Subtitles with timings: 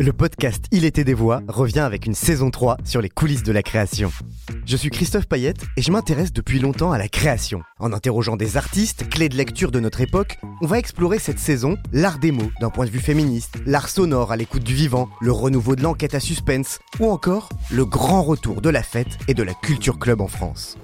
[0.00, 3.52] Le podcast Il était des voix revient avec une saison 3 sur les coulisses de
[3.52, 4.10] la création.
[4.64, 7.60] Je suis Christophe Payette et je m'intéresse depuis longtemps à la création.
[7.78, 11.76] En interrogeant des artistes, clés de lecture de notre époque, on va explorer cette saison
[11.92, 15.32] l'art des mots d'un point de vue féministe, l'art sonore à l'écoute du vivant, le
[15.32, 19.42] renouveau de l'enquête à suspense ou encore le grand retour de la fête et de
[19.42, 20.78] la culture club en France.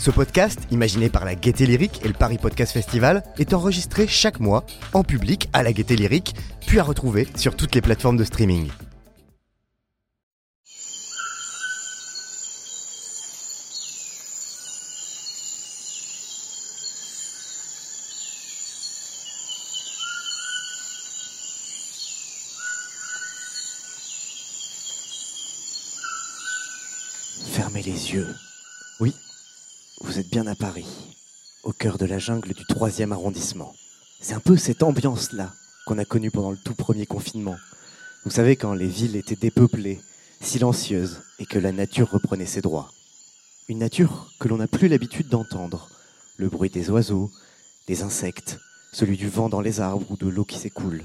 [0.00, 4.40] Ce podcast, imaginé par la Gaieté Lyrique et le Paris Podcast Festival, est enregistré chaque
[4.40, 4.64] mois
[4.94, 6.34] en public à la Gaieté Lyrique,
[6.66, 8.70] puis à retrouver sur toutes les plateformes de streaming.
[27.52, 28.34] Fermez les yeux.
[30.02, 30.86] Vous êtes bien à Paris,
[31.62, 33.74] au cœur de la jungle du troisième arrondissement.
[34.20, 35.52] C'est un peu cette ambiance-là
[35.86, 37.56] qu'on a connue pendant le tout premier confinement.
[38.24, 40.00] Vous savez, quand les villes étaient dépeuplées,
[40.40, 42.90] silencieuses, et que la nature reprenait ses droits.
[43.68, 45.90] Une nature que l'on n'a plus l'habitude d'entendre.
[46.38, 47.30] Le bruit des oiseaux,
[47.86, 48.58] des insectes,
[48.92, 51.04] celui du vent dans les arbres ou de l'eau qui s'écoule.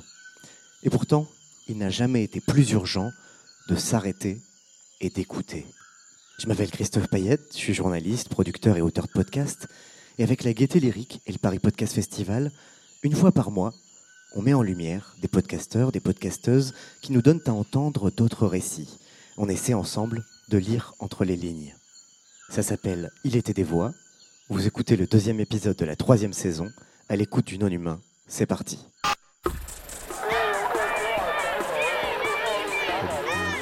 [0.84, 1.28] Et pourtant,
[1.68, 3.12] il n'a jamais été plus urgent
[3.68, 4.42] de s'arrêter
[5.02, 5.66] et d'écouter.
[6.38, 9.68] Je m'appelle Christophe Payette, je suis journaliste, producteur et auteur de podcast.
[10.18, 12.52] Et avec la Gaieté Lyrique et le Paris Podcast Festival,
[13.04, 13.74] une fois par mois,
[14.34, 18.98] on met en lumière des podcasteurs, des podcasteuses qui nous donnent à entendre d'autres récits.
[19.38, 21.74] On essaie ensemble de lire entre les lignes.
[22.50, 23.94] Ça s'appelle Il était des voix.
[24.50, 26.68] Vous écoutez le deuxième épisode de la troisième saison,
[27.08, 28.02] à l'écoute du non-humain.
[28.28, 28.86] C'est parti.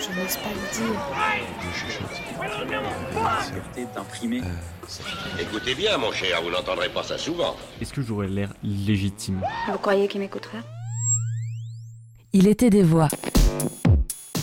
[0.04, 1.00] Je n'ose pas le dire.
[3.96, 4.42] d'imprimé.
[5.40, 7.56] Écoutez bien, mon cher, vous n'entendrez pas ça souvent.
[7.80, 9.42] Est-ce que j'aurais l'air légitime?
[9.72, 10.60] Vous croyez qu'il m'écouterait
[12.34, 13.08] Il était des voix.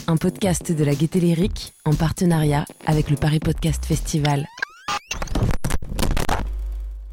[0.07, 4.47] Un podcast de la Gaieté Lyrique en partenariat avec le Paris Podcast Festival.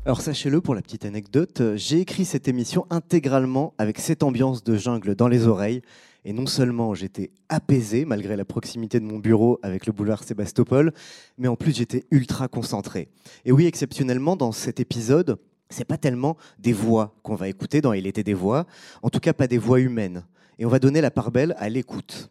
[0.05, 4.63] Alors sachez-le, pour la petite anecdote, euh, j'ai écrit cette émission intégralement avec cette ambiance
[4.63, 5.81] de jungle dans les oreilles.
[6.27, 10.91] Et non seulement j'étais apaisé malgré la proximité de mon bureau avec le boulevard Sébastopol,
[11.37, 13.07] mais en plus j'étais ultra concentré.
[13.45, 15.39] Et oui, exceptionnellement, dans cet épisode,
[15.69, 18.65] c'est pas tellement des voix qu'on va écouter dans Il était des voix,
[19.03, 20.25] en tout cas pas des voix humaines.
[20.59, 22.29] Et on va donner la part belle à l'écoute.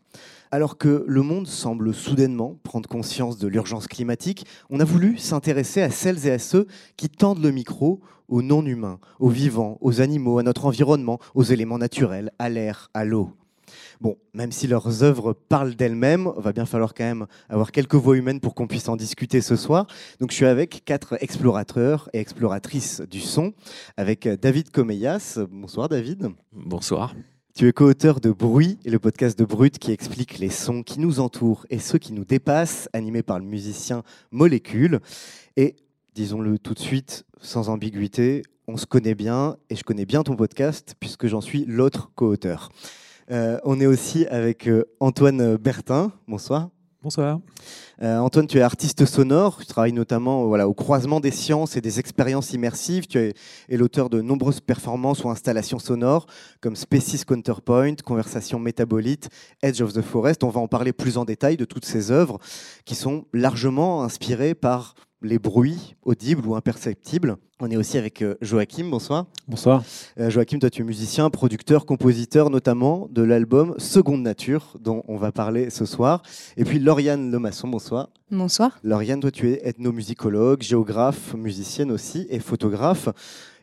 [0.50, 5.80] Alors que le monde semble soudainement prendre conscience de l'urgence climatique, on a voulu s'intéresser
[5.80, 6.66] à celles et à ceux
[6.98, 11.78] qui tendent le micro aux non-humains, aux vivants, aux animaux, à notre environnement, aux éléments
[11.78, 13.32] naturels, à l'air, à l'eau.
[14.00, 18.16] Bon, même si leurs œuvres parlent d'elles-mêmes, va bien falloir quand même avoir quelques voix
[18.16, 19.86] humaines pour qu'on puisse en discuter ce soir.
[20.20, 23.54] Donc je suis avec quatre explorateurs et exploratrices du son,
[23.96, 25.38] avec David Comeyas.
[25.50, 26.28] Bonsoir David.
[26.52, 27.14] Bonsoir.
[27.54, 31.20] Tu es co-auteur de Bruit, le podcast de Brut qui explique les sons qui nous
[31.20, 35.00] entourent et ceux qui nous dépassent, animé par le musicien Molécule.
[35.56, 35.74] Et
[36.14, 40.36] disons-le tout de suite, sans ambiguïté, on se connaît bien et je connais bien ton
[40.36, 42.70] podcast puisque j'en suis l'autre co-auteur.
[43.30, 46.12] Euh, on est aussi avec euh, Antoine Bertin.
[46.28, 46.70] Bonsoir.
[47.02, 47.38] Bonsoir.
[48.02, 49.58] Euh, Antoine, tu es artiste sonore.
[49.60, 53.06] Tu travailles notamment voilà, au croisement des sciences et des expériences immersives.
[53.06, 53.34] Tu es,
[53.68, 56.26] es l'auteur de nombreuses performances ou installations sonores
[56.60, 59.28] comme Species Counterpoint, Conversation métabolite,
[59.62, 60.42] Edge of the Forest.
[60.42, 62.38] On va en parler plus en détail de toutes ces œuvres
[62.84, 67.36] qui sont largement inspirées par les bruits audibles ou imperceptibles.
[67.58, 69.26] On est aussi avec euh, Joachim, bonsoir.
[69.48, 69.82] Bonsoir.
[70.20, 75.16] Euh, Joachim, toi tu es musicien, producteur, compositeur notamment de l'album Seconde Nature dont on
[75.16, 76.22] va parler ce soir.
[76.56, 78.10] Et puis Lauriane Lemasson, bonsoir.
[78.30, 78.78] Bonsoir.
[78.82, 83.08] Lauriane, toi tu es ethnomusicologue, géographe, musicienne aussi et photographe.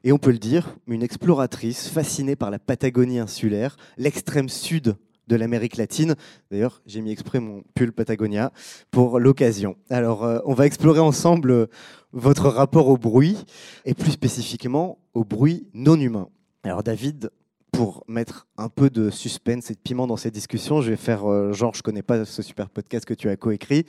[0.03, 4.95] Et on peut le dire, une exploratrice fascinée par la Patagonie insulaire, l'extrême sud
[5.27, 6.15] de l'Amérique latine.
[6.51, 8.51] D'ailleurs, j'ai mis exprès mon pull Patagonia
[8.91, 9.75] pour l'occasion.
[9.89, 11.65] Alors, euh, on va explorer ensemble euh,
[12.11, 13.37] votre rapport au bruit
[13.85, 16.29] et plus spécifiquement au bruit non humain.
[16.63, 17.29] Alors, David,
[17.71, 21.29] pour mettre un peu de suspense et de piment dans cette discussion, je vais faire
[21.29, 23.85] euh, genre, je connais pas ce super podcast que tu as coécrit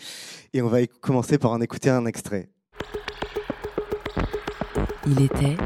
[0.53, 2.49] et on va commencer par en écouter un extrait.
[5.06, 5.56] Il était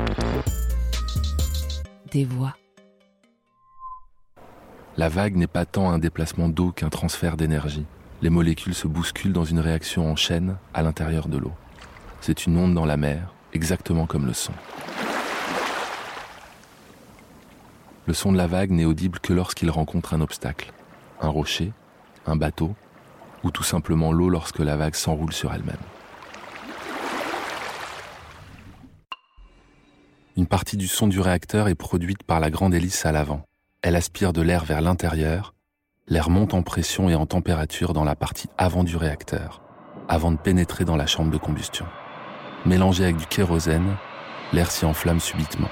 [2.10, 2.54] des voix.
[4.98, 7.86] La vague n'est pas tant un déplacement d'eau qu'un transfert d'énergie.
[8.20, 11.52] Les molécules se bousculent dans une réaction en chaîne à l'intérieur de l'eau.
[12.20, 14.50] C'est une onde dans la mer, exactement comme le son.
[18.06, 20.72] Le son de la vague n'est audible que lorsqu'il rencontre un obstacle,
[21.20, 21.72] un rocher,
[22.26, 22.74] un bateau,
[23.44, 25.76] ou tout simplement l'eau lorsque la vague s'enroule sur elle-même.
[30.36, 33.47] Une partie du son du réacteur est produite par la grande hélice à l'avant.
[33.80, 35.54] Elle aspire de l'air vers l'intérieur
[36.08, 39.60] L'air monte en pression et en température dans la partie avant du réacteur,
[40.08, 41.86] avant de pénétrer dans la chambre de combustion.
[42.66, 43.94] Mélangé avec du kérosène,
[44.52, 45.68] l'air s'y enflamme subitement.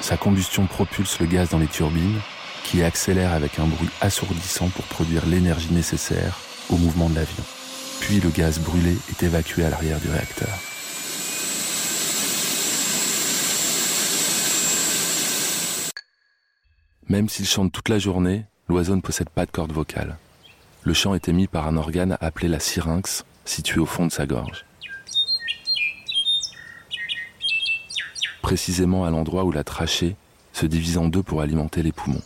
[0.00, 2.18] Sa combustion propulse le gaz dans les turbines,
[2.64, 6.40] qui accélèrent avec un bruit assourdissant pour produire l'énergie nécessaire
[6.70, 7.44] au mouvement de l'avion.
[8.00, 10.71] Puis le gaz brûlé est évacué à l'arrière du réacteur.
[17.12, 20.16] Même s'il chante toute la journée, l'oiseau ne possède pas de corde vocale.
[20.82, 24.24] Le chant est émis par un organe appelé la syrinx, situé au fond de sa
[24.24, 24.64] gorge.
[28.40, 30.16] Précisément à l'endroit où la trachée
[30.54, 32.22] se divise en deux pour alimenter les poumons.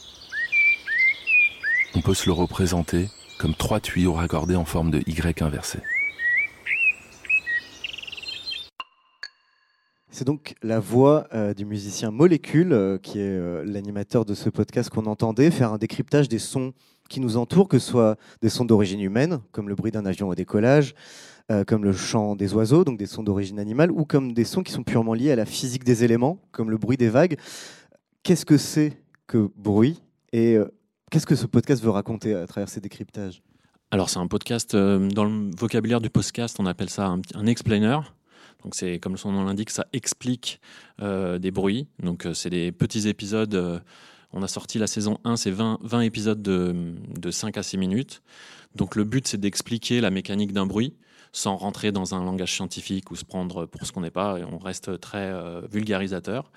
[1.97, 3.09] On peut se le représenter
[3.41, 5.81] comme trois tuyaux raccordés en forme de Y inversé.
[10.17, 14.49] C'est donc la voix euh, du musicien Molécule, euh, qui est euh, l'animateur de ce
[14.49, 16.73] podcast qu'on entendait, faire un décryptage des sons
[17.11, 20.31] qui nous entourent, que ce soit des sons d'origine humaine, comme le bruit d'un avion
[20.31, 20.95] au décollage,
[21.67, 24.73] comme le chant des oiseaux, donc des sons d'origine animale, ou comme des sons qui
[24.73, 27.37] sont purement liés à la physique des éléments, comme le bruit des vagues.
[28.23, 28.95] Qu'est-ce que c'est
[29.27, 30.03] que bruit
[30.33, 30.57] et
[31.11, 33.43] qu'est-ce que ce podcast veut raconter à travers ces décryptages?
[33.91, 37.99] Alors c'est un podcast, dans le vocabulaire du podcast, on appelle ça un, un explainer.
[38.67, 40.61] Donc c'est comme son nom l'indique, ça explique
[41.01, 41.87] euh, des bruits.
[42.03, 43.55] Donc euh, c'est des petits épisodes.
[43.55, 43.79] Euh,
[44.33, 46.75] on a sorti la saison 1, c'est 20, 20 épisodes de,
[47.17, 48.23] de 5 à 6 minutes.
[48.75, 50.95] Donc le but c'est d'expliquer la mécanique d'un bruit
[51.31, 54.59] sans rentrer dans un langage scientifique ou se prendre pour ce qu'on n'est pas, on
[54.59, 55.33] reste très
[55.71, 56.51] vulgarisateur.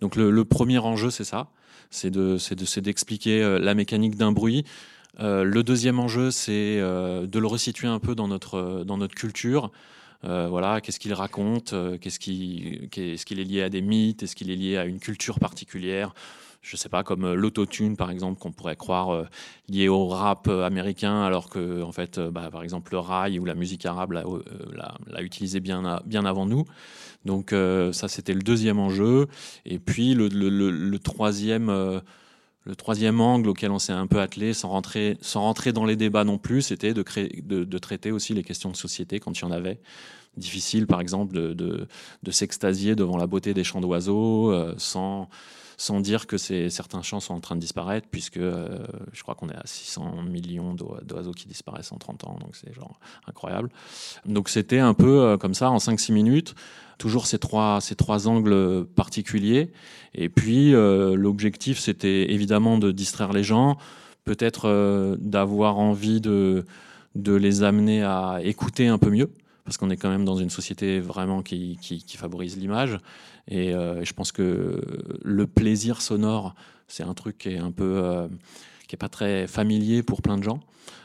[0.00, 1.48] Donc le, premier enjeu, c'est ça,
[1.90, 4.64] c'est d'expliquer de, la mécanique d'un bruit.
[5.18, 9.72] le deuxième enjeu, c'est de le resituer un peu dans notre, dans notre culture,
[10.24, 14.34] euh, voilà, qu'est-ce qu'il raconte euh, Qu'est-ce est-ce qu'il est lié à des mythes Est-ce
[14.34, 16.14] qu'il est lié à une culture particulière?
[16.62, 19.24] Je sais pas, comme euh, l'autotune par exemple, qu'on pourrait croire
[19.68, 23.54] lié au rap américain, alors que en fait, bah, par exemple, le rail ou la
[23.54, 26.64] musique arabe l'a utilisé bien, bien avant nous.
[27.24, 27.54] Donc
[27.92, 29.26] ça, c'était le deuxième enjeu.
[29.64, 32.00] Et puis le, troisième
[32.66, 35.16] le troisième angle auquel on s'est un peu attelé, sans rentrer,
[35.72, 39.42] dans les débats non plus, c'était de, traiter aussi les questions de société quand il
[39.42, 39.78] y en avait.
[40.36, 45.28] Difficile, par exemple, de, de, s'extasier devant la beauté des chants d'oiseaux euh, sans,
[45.76, 48.78] sans dire que certains chants sont en train de disparaître, puisque euh,
[49.12, 52.72] je crois qu'on est à 600 millions d'oiseaux qui disparaissent en 30 ans, donc c'est
[52.72, 53.70] genre incroyable.
[54.24, 56.54] Donc c'était un peu euh, comme ça, en 5-6 minutes,
[56.98, 59.70] toujours ces trois, ces trois angles particuliers.
[60.14, 63.76] Et puis l'objectif, c'était évidemment de distraire les gens,
[64.24, 66.64] peut-être d'avoir envie de,
[67.14, 69.30] de les amener à écouter un peu mieux
[69.66, 72.98] parce qu'on est quand même dans une société vraiment qui, qui, favorise l'image.
[73.48, 74.80] Et euh, je pense que
[75.22, 76.54] le plaisir sonore,
[76.88, 78.28] c'est un truc qui est un peu, euh,
[78.88, 80.60] qui est pas très familier pour plein de gens,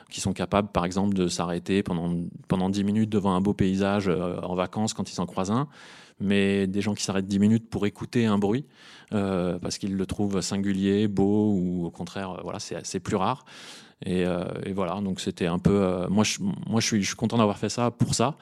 [0.09, 2.15] qui sont capables, par exemple, de s'arrêter pendant
[2.47, 5.67] pendant 10 minutes devant un beau paysage euh, en vacances quand ils en croisent un.
[6.19, 8.65] Mais des gens qui s'arrêtent 10 minutes pour écouter un bruit,
[9.09, 13.43] parce qu'ils le trouvent singulier, beau, ou au contraire, voilà, c'est plus rare.
[14.07, 15.83] Euh, et, voilà, donc c'était un peu.
[15.83, 18.35] Euh, moi, je, moi je, suis, je suis content d'avoir fait ça pour ça,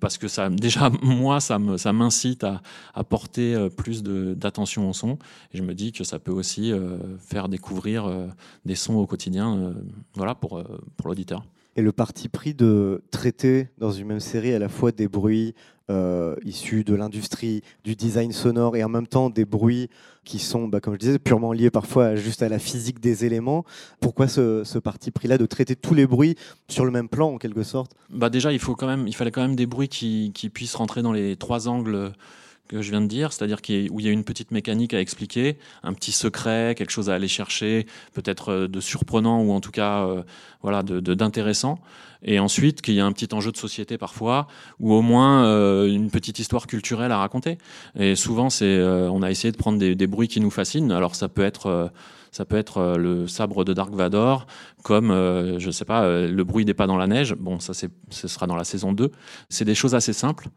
[0.00, 2.60] parce que ça, déjà, moi, ça m'incite ça
[2.94, 5.18] à, à porter euh, plus d'attention au son.
[5.52, 6.72] Et je me dis que ça peut aussi
[7.20, 8.10] faire découvrir
[8.64, 9.74] des sons au quotidien
[10.14, 10.62] voilà, pour,
[10.96, 11.44] pour l'auditeur.
[11.76, 15.54] Et le parti pris de traiter dans une même série à la fois des bruits
[15.90, 19.88] euh, issus de l'industrie, du design sonore et en même temps des bruits
[20.24, 23.64] qui sont, bah, comme je disais, purement liés parfois juste à la physique des éléments.
[24.00, 26.34] Pourquoi ce, parti pris-là de traiter tous les bruits
[26.66, 27.92] sur le même plan en quelque sorte?
[28.10, 30.74] Bah Déjà, il, faut quand même, il fallait quand même des bruits qui, qui puissent
[30.74, 32.12] rentrer dans les trois angles
[32.68, 33.58] que je viens de dire, c'est-à-dire
[33.90, 37.14] où il y a une petite mécanique à expliquer, un petit secret, quelque chose à
[37.14, 40.22] aller chercher, peut-être euh, de surprenant ou en tout cas euh,
[40.62, 41.78] voilà d'intéressant.
[42.22, 44.48] Et ensuite qu'il y a un petit enjeu de société parfois,
[44.80, 47.58] ou au moins euh, une petite histoire culturelle à raconter.
[47.98, 50.90] Et souvent, c'est on a essayé de prendre des, bruits qui nous fascinent.
[50.90, 51.92] Alors ça peut être
[52.32, 54.46] ça peut être le sabre de Dark Vador,
[54.82, 55.10] comme,
[55.58, 57.34] je sais pas, le bruit des pas dans la neige.
[57.34, 59.12] Bon, ça, ce sera dans la saison 2.
[59.48, 60.48] C'est des choses assez simples.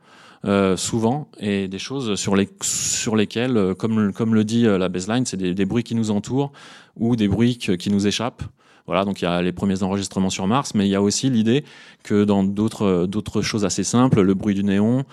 [0.46, 4.78] Euh, souvent, et des choses sur, les, sur lesquelles, euh, comme, comme le dit euh,
[4.78, 6.54] la baseline, c'est des, bruits qui nous entourent
[6.96, 8.44] ou des bruits qui nous échappent.
[8.88, 11.30] Voilà, donc il y a les premiers enregistrements sur Mars, mais il y a aussi
[11.30, 11.66] l'idée
[12.04, 15.04] que dans d'autres d'autres choses assez simples, le bruit du néon,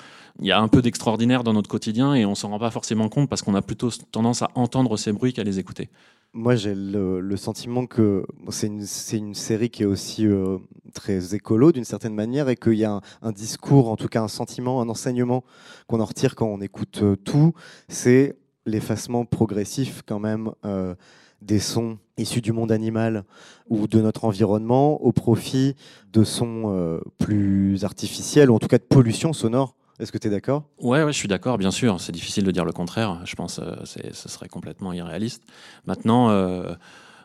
[0.40, 3.08] il y a un peu d'extraordinaire dans notre quotidien et on s'en rend pas forcément
[3.08, 5.90] compte parce qu'on a plutôt tendance à entendre ces bruits qu'à les écouter.
[6.38, 10.58] Moi, j'ai le, sentiment que c'est une, série qui est aussi euh,
[10.92, 14.28] très écolo d'une certaine manière et qu'il y a un, discours, en tout cas un
[14.28, 15.44] sentiment, un enseignement
[15.86, 17.54] qu'on en retire quand on écoute euh, tout.
[17.88, 20.94] C'est l'effacement progressif quand même euh,
[21.40, 23.24] des sons issus du monde animal
[23.70, 25.74] ou de notre environnement au profit
[26.12, 29.74] de sons plus artificiels, ou en tout cas de pollution sonore.
[29.98, 30.64] Est-ce que tu es d'accord?
[30.78, 32.00] Ouais, je suis d'accord, bien sûr.
[32.00, 33.20] C'est difficile de dire le contraire.
[33.24, 35.42] Je pense que ce serait complètement irréaliste.
[35.86, 36.74] Maintenant, euh,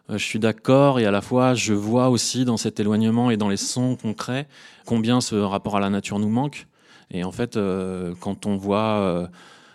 [0.10, 3.50] je suis d'accord et à la fois, je vois aussi dans cet éloignement et dans
[3.50, 4.48] les sons concrets
[4.86, 6.68] combien ce rapport à la nature nous manque.
[7.10, 9.30] Et en fait, euh, quand on voit,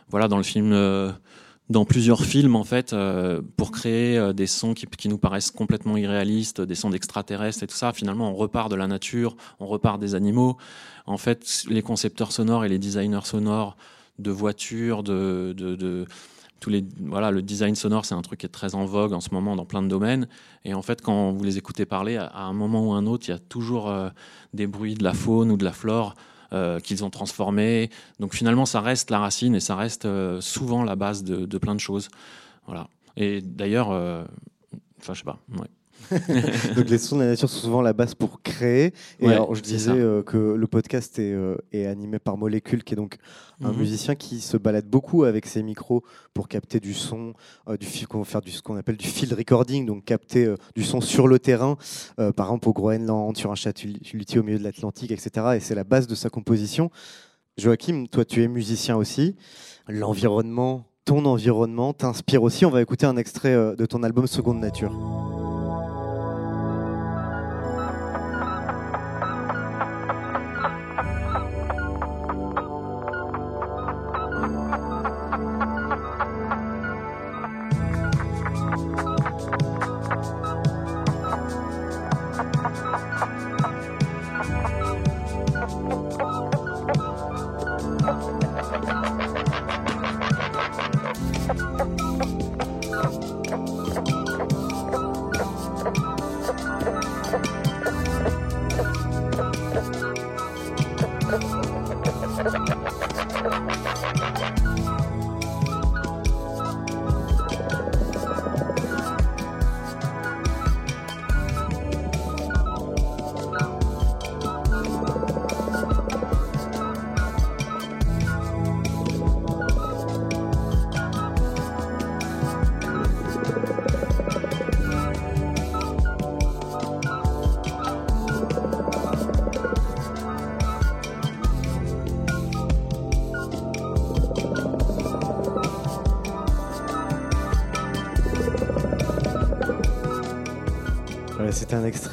[0.08, 0.72] voilà, dans le film
[1.68, 5.96] dans plusieurs films en fait euh, pour créer euh, des sons qui, nous paraissent complètement
[5.96, 7.92] irréalistes, des sons d'extraterrestres et tout ça.
[7.92, 10.56] Finalement, on repart de la nature, on repart des animaux.
[11.06, 13.76] En fait, les concepteurs sonores et les designers sonores
[14.18, 15.54] de voitures, de
[16.60, 19.20] tous les voilà, le design sonore, c'est un truc qui est très en vogue en
[19.20, 20.26] ce moment dans plein de domaines.
[20.64, 23.32] Et en fait, quand vous les écoutez parler, à, un moment ou un autre, il
[23.32, 24.08] y a toujours euh,
[24.54, 26.14] des bruits de la faune ou de la flore
[26.52, 27.90] euh, qu'ils ont transformé.
[28.20, 31.74] Donc finalement, ça reste la racine et ça reste euh, souvent la base de, plein
[31.74, 32.08] de choses.
[32.66, 32.88] Voilà.
[33.16, 34.24] Et d'ailleurs, euh,
[35.00, 35.38] enfin, je sais pas.
[36.76, 38.92] Donc les sons de la nature sont souvent la base pour créer.
[39.20, 42.94] Et alors je disais euh, que le podcast est, euh, est, animé par Molécule, qui
[42.94, 43.16] est donc
[43.62, 43.78] un mhm.
[43.78, 46.02] musicien qui se balade beaucoup avec ses micros
[46.34, 47.34] pour capter du son,
[47.68, 51.00] euh, du fil, faire du, ce qu'on appelle du field recording, donc capter du son
[51.00, 51.76] sur le terrain,
[52.16, 53.88] par exemple au Groenland, sur un château
[54.36, 55.30] au milieu de l'Atlantique, etc.
[55.56, 56.90] Et c'est la base de sa composition.
[57.58, 59.36] Joachim, toi tu es musicien aussi.
[59.88, 62.64] L'environnement, ton environnement t'inspire aussi.
[62.64, 65.25] On va écouter un extrait de ton album Seconde Nature.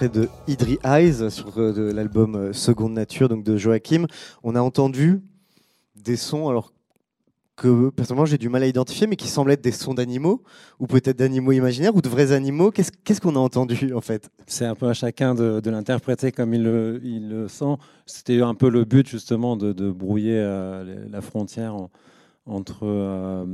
[0.09, 4.07] De Idri Eyes sur euh, l'album euh, Seconde Nature donc de Joachim.
[4.43, 5.21] On a entendu
[5.95, 6.73] des sons alors
[7.55, 10.41] que personnellement j'ai du mal à identifier, mais qui semblent être des sons d'animaux,
[10.79, 12.71] ou peut-être d'animaux imaginaires, ou de vrais animaux.
[12.71, 14.29] Qu'est-ce qu'on a entendu en fait?
[14.47, 17.75] C'est un peu à chacun de, l'interpréter comme il le, sent.
[18.05, 21.77] C'était un peu le but justement de, brouiller euh, la frontière
[22.45, 23.45] entre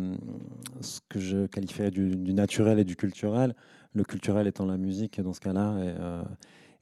[0.81, 3.53] ce que je qualifiais du, du, naturel et du culturel
[3.93, 6.21] le culturel étant la musique dans ce cas-là, euh,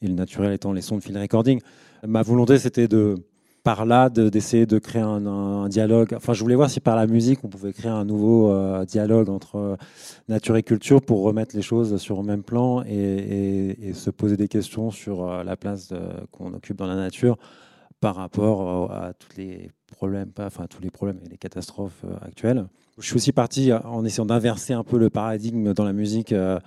[0.02, 1.60] et, le naturel étant les sons de field recording.
[2.06, 3.16] Ma volonté, c'était de,
[3.64, 6.14] par là, d'essayer de, créer un, dialogue.
[6.16, 9.30] Enfin, je voulais voir si par la musique, on pouvait créer un nouveau euh, dialogue
[9.30, 9.76] entre euh,
[10.28, 14.48] nature et culture pour remettre les choses sur le même plan et, se poser des
[14.48, 15.94] questions sur la place
[16.32, 17.38] qu'on occupe dans la nature
[18.00, 22.66] par rapport à tous les problèmes, enfin tous les problèmes et les catastrophes actuelles.
[23.00, 26.60] Je suis aussi parti en essayant d'inverser un peu le paradigme dans la musique euh,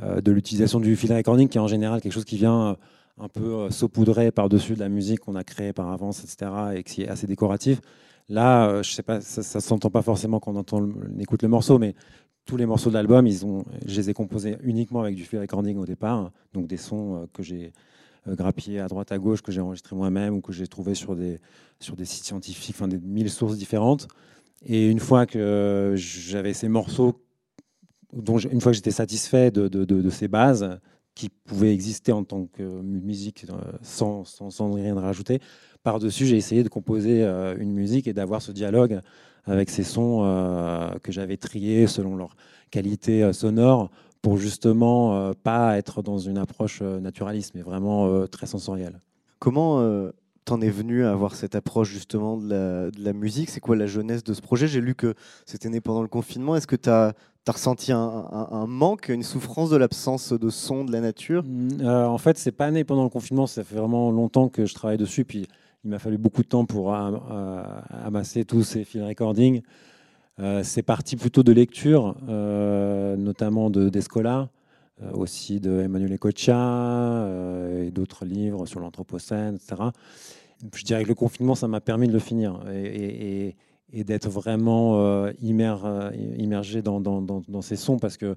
[0.00, 2.74] de l'utilisation du field recording, qui est en général quelque chose qui vient euh,
[3.18, 6.82] un peu euh, saupoudrer par-dessus de la musique qu'on a créée par avance, etc., et
[6.82, 7.80] qui est assez décoratif.
[8.28, 11.94] Là, je sais pas, ça ne s'entend pas forcément quand on, écoute le morceau, mais
[12.46, 15.42] tous les morceaux de l'album, ils ont, je les ai composés uniquement avec du field
[15.42, 17.72] recording au départ, donc des sons que j'ai
[18.26, 21.38] grappillés à droite à gauche, que j'ai enregistrés moi-même ou que j'ai trouvés sur des,
[21.80, 24.08] sur des sites scientifiques, enfin des mille sources différentes.
[24.64, 27.20] Et une fois que j'avais ces morceaux
[28.14, 30.78] une fois que j'étais satisfait de, ces bases
[31.14, 35.40] qui pouvaient exister en tant que musique euh, sans, sans, rien rajouter,
[35.84, 39.00] par-dessus, j'ai essayé de composer euh, une musique et d'avoir ce dialogue
[39.44, 42.34] avec ces sons euh, que j'avais triés selon leur
[42.70, 43.90] qualité sonore
[44.22, 48.98] pour justement pas être dans une approche naturaliste, mais vraiment très sensorielle.
[49.38, 50.10] Comment
[50.44, 53.50] t'en es venu à avoir cette approche justement de la, musique?
[53.50, 54.66] C'est quoi la jeunesse de ce projet?
[54.66, 55.14] J'ai lu que
[55.46, 56.56] c'était né pendant le confinement.
[56.56, 57.14] Est-ce que tu as,
[57.52, 61.42] ressenti un, manque, une souffrance de l'absence de son de la nature?
[61.44, 63.46] Mm, euh, En fait, c'est pas né pendant le confinement.
[63.46, 65.24] Ça fait vraiment longtemps que je travaille dessus.
[65.24, 65.46] Puis
[65.84, 69.60] il m'a fallu beaucoup de temps pour amasser tous ces field recording.
[70.40, 74.48] Euh, c'est parti plutôt de lecture, euh, notamment d'Escola.
[75.12, 77.28] aussi de Emmanuel Ecocha
[77.82, 79.90] et d'autres livres sur l'Anthropocène, etc.
[80.72, 82.60] Je dirais que le confinement, ça m'a permis de le finir
[84.02, 88.34] d'être vraiment immergé dans, ces sons parce que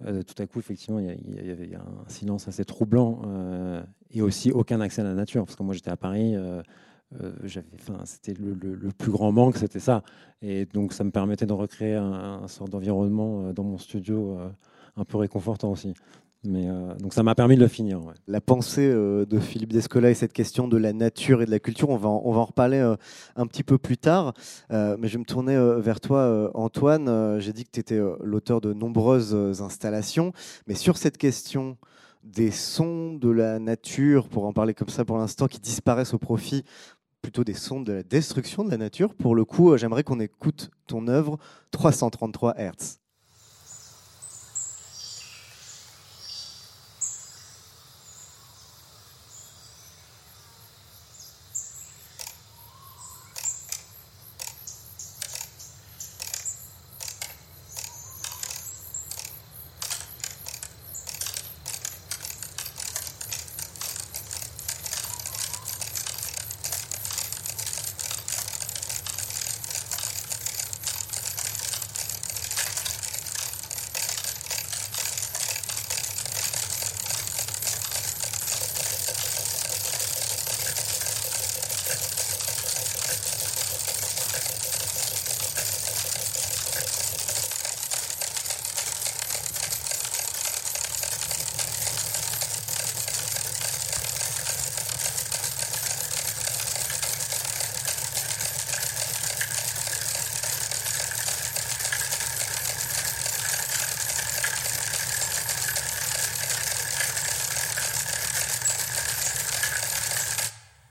[0.00, 3.22] tout à coup, effectivement, il y, avait un silence assez troublant
[4.10, 5.44] et aussi aucun accès à la nature.
[5.44, 6.36] Parce que moi, j'étais à Paris,
[7.20, 7.32] euh,
[8.04, 8.54] c'était le,
[8.96, 10.02] plus grand manque, c'était ça.
[10.42, 14.48] Et donc, ça me permettait de recréer un, sort d'environnement euh, dans mon studio euh,
[14.96, 15.94] un peu réconfortant aussi.
[16.42, 16.66] Mais
[16.98, 18.00] donc ça m'a permis de le finir.
[18.26, 21.90] La pensée de Philippe Descola et cette question de la nature et de la culture,
[21.90, 22.78] on va en, reparler
[23.36, 24.32] un petit peu plus tard.
[24.70, 27.38] mais je vais me tourner vers toi, Antoine.
[27.40, 30.32] J'ai dit que tu étais l'auteur de nombreuses installations.
[30.66, 31.76] Mais sur cette question
[32.24, 36.18] des sons de la nature, pour en parler comme ça pour l'instant, qui disparaissent au
[36.18, 36.64] profit
[37.22, 39.14] plutôt des sons de la destruction de la nature.
[39.14, 41.38] Pour le coup, euh, j'aimerais qu'on écoute ton œuvre
[41.70, 42.98] 333 Hz.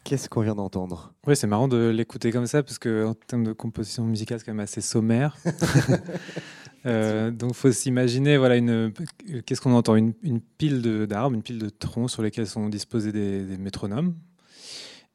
[0.10, 3.54] Qu'est-ce qu'on vient d'entendre Oui, c'est marrant de l'écouter comme ça, parce qu'en termes de
[3.54, 5.38] composition musicale, c'est quand même assez sommaire.
[6.88, 8.91] euh, donc, il faut s'imaginer, voilà, une,
[9.45, 9.95] qu'est-ce qu'on entend?
[9.95, 10.13] Une,
[10.58, 14.15] pile d'arbres, une pile de troncs sur lesquels sont disposés des, métronomes.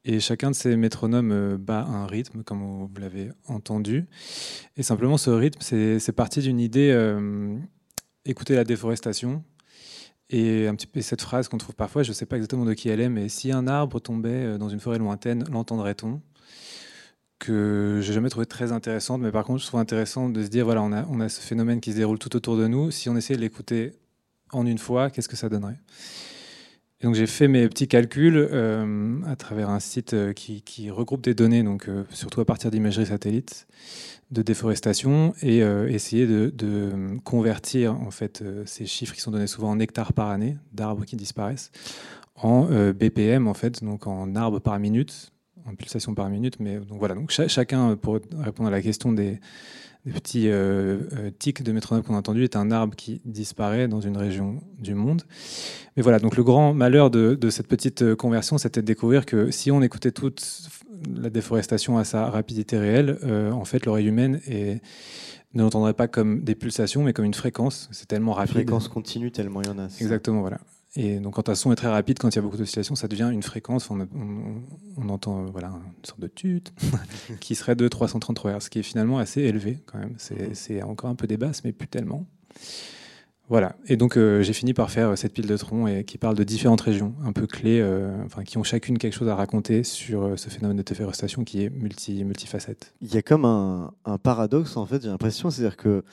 [0.04, 4.06] Et chacun de ces métronomes euh, bat un rythme, comme vous l'avez entendu.
[4.76, 7.58] Et simplement, ce rythme, c'est parti d'une idée, euh,
[8.24, 9.42] écouter la déforestation,
[10.30, 10.68] et
[11.00, 13.28] cette phrase qu'on trouve parfois, je ne sais pas exactement de qui elle est, mais
[13.28, 16.20] si un arbre tombait euh, dans une forêt lointaine, l'entendrait-on?
[17.38, 20.64] Que j'ai jamais trouvé très intéressante, mais par contre, je trouve intéressant de se dire
[20.64, 22.90] voilà, on a, on a ce phénomène qui se déroule tout autour de nous.
[22.90, 23.92] Si on essayait de l'écouter
[24.50, 25.78] en une fois, qu'est-ce que ça donnerait?
[27.02, 31.34] Donc j'ai fait mes petits calculs euh, à travers un site euh, qui, regroupe des
[31.34, 33.66] données, donc surtout à partir d'imagerie satellite
[34.30, 39.46] de déforestation et euh, essayer de, convertir en fait euh, ces chiffres qui sont donnés
[39.46, 41.70] souvent en hectares par année d'arbres qui disparaissent
[42.34, 45.32] en euh, BPM en fait donc en arbres par minute
[45.66, 47.14] en pulsation par minute mais voilà.
[47.14, 49.40] Donc chacun pour répondre à la question des,
[50.12, 50.50] petits
[51.38, 54.94] tics de métronome qu'on a entendu est un arbre qui disparaît dans une région du
[54.94, 55.22] monde
[55.96, 59.50] mais voilà donc le grand malheur de, de cette petite conversion c'était de découvrir que
[59.50, 60.42] si on écoutait toutes
[61.20, 66.42] la déforestation à sa rapidité réelle, euh, en fait, l'oreille humaine ne l'entendrait pas comme
[66.42, 67.88] des pulsations, mais comme une fréquence.
[67.92, 68.54] C'est tellement rapide.
[68.54, 69.86] Fréquence continue, tellement il y en a.
[70.00, 70.58] Exactement, voilà.
[70.96, 73.08] Et donc, quand un son est très rapide, quand il y a beaucoup d'oscillations, ça
[73.08, 73.90] devient une fréquence.
[73.90, 76.62] On, entend euh, voilà, une sorte de tut
[77.40, 80.14] qui serait de 333 Hz, ce qui est finalement assez élevé quand même.
[80.18, 82.26] C'est encore un peu des basses, mais plus tellement.
[83.48, 83.76] Voilà.
[83.86, 86.34] Et donc, euh, j'ai fini par faire euh, cette pile de troncs et, qui parle
[86.34, 89.84] de différentes régions un peu clés, euh, enfin, qui ont chacune quelque chose à raconter
[89.84, 92.94] sur ce phénomène de déforestation qui est multi, multifacette.
[93.02, 96.04] Il y a comme un, paradoxe, en fait, j'ai l'impression, c'est-à-dire que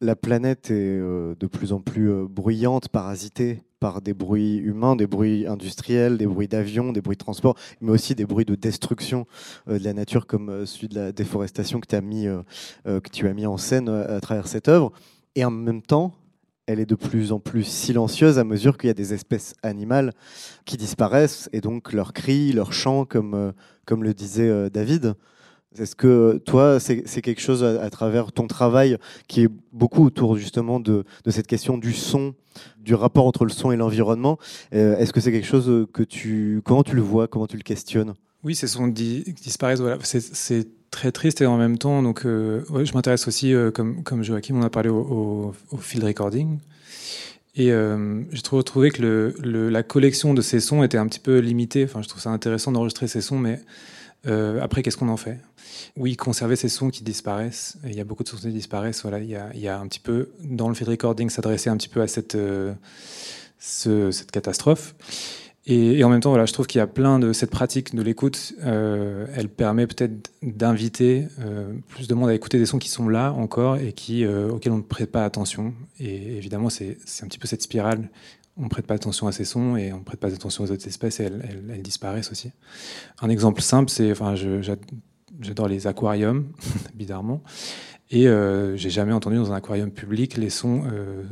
[0.00, 5.46] la planète est de plus en plus bruyante, parasitée par des bruits humains, des bruits
[5.46, 9.26] industriels, des bruits d'avions, des bruits de transport, mais aussi des bruits de destruction
[9.66, 12.26] de la nature, comme celui de la déforestation que, as mis,
[12.84, 14.92] que tu as mis en scène à travers cette œuvre.
[15.34, 16.14] Et en même temps,
[16.70, 20.12] elle est de plus en plus silencieuse à mesure qu'il y a des espèces animales
[20.64, 23.52] qui disparaissent et donc leurs cris, leurs chants, comme, euh,
[23.90, 25.14] le disait euh, David.
[25.78, 30.80] Est-ce que toi, c'est quelque chose à, travers ton travail qui est beaucoup autour justement
[30.80, 32.34] de, cette question du son,
[32.78, 34.38] du rapport entre le son et l'environnement
[34.74, 36.60] euh, Est-ce que c'est quelque chose que tu...
[36.64, 38.14] Comment tu le vois Comment tu le questionnes?
[38.42, 39.80] Oui, ces sons disparaissent.
[39.80, 39.98] Voilà.
[40.02, 44.56] C'est très triste et en même temps, donc, euh, je m'intéresse aussi, euh, comme, Joachim
[44.56, 46.58] on a parlé au, field recording.
[47.56, 51.84] Et euh, j'ai trouvé que la collection de ces sons était un petit peu limitée.
[51.84, 53.60] Enfin, je trouve ça intéressant d'enregistrer ces sons, mais
[54.26, 55.38] Euh, après, qu'est-ce qu'on en fait?
[55.96, 57.76] Oui, conserver ces sons qui disparaissent.
[57.84, 59.02] Il y a beaucoup de sons qui disparaissent.
[59.02, 62.00] Voilà, il y a, un petit peu dans le field recording s'adresser un petit peu
[62.02, 62.74] à cette euh,
[63.58, 64.94] ce- cette catastrophe.
[65.66, 68.02] Et, en même temps, voilà, je trouve qu'il y a plein de cette pratique de
[68.02, 68.54] l'écoute.
[68.64, 71.28] euh, elle permet peut-être d'inviter
[71.88, 74.78] plus de monde à écouter des sons qui sont là encore et qui auxquels on
[74.78, 75.74] ne prête pas attention.
[76.00, 78.08] Et évidemment, c'est un petit peu cette spirale.
[78.60, 80.70] On ne prête pas attention à ces sons et on ne prête pas attention aux
[80.70, 82.52] autres espèces et elles, disparaissent aussi.
[83.22, 84.34] Un exemple simple, c'est, enfin,
[85.40, 86.46] j'adore les aquariums,
[86.94, 87.42] bizarrement,
[88.10, 91.22] et euh, j'ai jamais entendu dans un aquarium public les sons euh,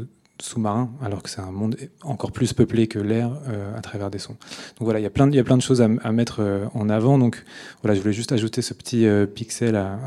[0.41, 4.19] sous-marins, alors que c'est un monde encore plus peuplé que l'air euh, à travers des
[4.19, 4.37] sons.
[4.79, 7.19] Donc voilà, il y a plein de, choses à, mettre euh, en avant.
[7.19, 7.45] Donc
[7.83, 9.99] voilà, je voulais juste ajouter ce petit pixel à,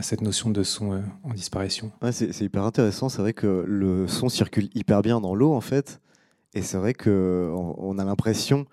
[0.00, 1.90] cette notion de son en disparition.
[2.00, 3.10] Ouais, c'est hyper intéressant.
[3.10, 6.00] C'est vrai que le son circule hyper bien dans l'eau, en fait.
[6.54, 8.66] Et c'est vrai qu'on on a l'impression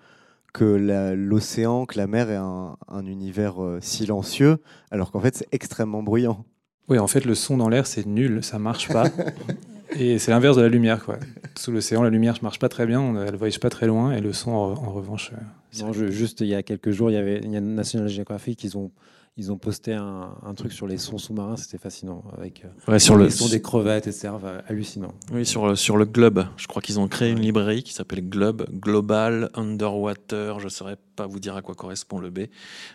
[0.52, 4.58] que la- l'océan, que la mer est un, un univers euh, silencieux,
[4.90, 6.44] alors qu'en fait, c'est extrêmement bruyant.
[6.88, 9.06] Oui, en fait, le son dans l'air, c'est nul, ça marche pas.
[9.98, 11.18] et c'est l'inverse de la lumière, quoi.
[11.56, 14.12] Sous l'océan, la lumière ne marche pas très bien, on- elle voyage pas très loin,
[14.12, 17.10] et le son, en, en revanche, euh, Non, je- juste il y a quelques jours,
[17.10, 18.92] il y avait il y a National Geographic, ils ont
[19.36, 22.98] ils ont posté un, un truc sur les sons sous-marins, c'était fascinant avec euh, Ouais,
[23.00, 24.28] sur le les sons des crevettes, etc.
[24.44, 25.12] euh, hallucinant.
[25.32, 26.46] Oui, sur, le- sur le Globe.
[26.56, 30.60] Je crois qu'ils ont créé une librairie qui s'appelle Globe, Global Underwater.
[30.60, 32.40] Je ne saurais pas vous dire à quoi correspond le B,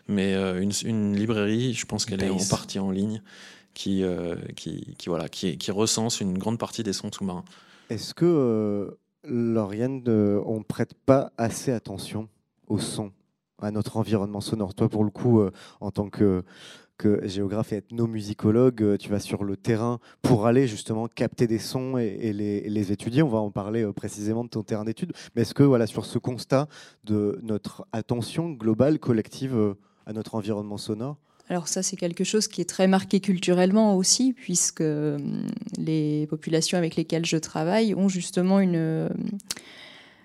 [0.08, 3.22] mais euh, une, une librairie, je pense qu'elle est en partie en ligne,
[3.74, 7.44] qui, euh, qui, qui, voilà, qui, qui recense une grande partie des sons sous-marins.
[7.90, 8.92] Est-ce que, euh,
[9.26, 12.30] Lauriane, euh, on ne prête pas assez attention
[12.68, 13.12] au son,
[13.62, 16.44] à notre environnement sonore Toi, pour le coup, euh, en tant que,
[17.24, 21.98] géographe et ethnomusicologue, euh, tu vas sur le terrain pour aller justement capter des sons
[21.98, 23.24] et, les, et les étudier.
[23.24, 25.14] On va en parler euh, précisément de ton terrain d'études.
[25.34, 26.68] Mais est-ce que, voilà, sur ce constat
[27.06, 31.16] de notre attention globale, collective à notre environnement sonore,
[31.48, 34.84] Alors ça, c'est quelque chose qui est très marqué culturellement aussi, puisque
[35.78, 39.10] les populations avec lesquelles je travaille ont justement une...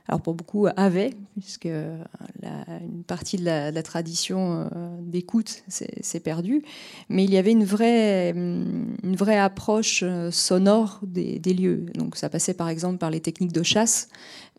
[0.04, 6.20] euh, Alors pour beaucoup, avaient, puisque la- une partie de la, tradition euh, d'écoute s'est
[6.20, 6.62] perdue,
[7.08, 11.86] mais il y avait une vraie, hum, une vraie approche euh, sonore des, lieux.
[11.94, 14.08] Donc ça passait par exemple par les techniques de chasse.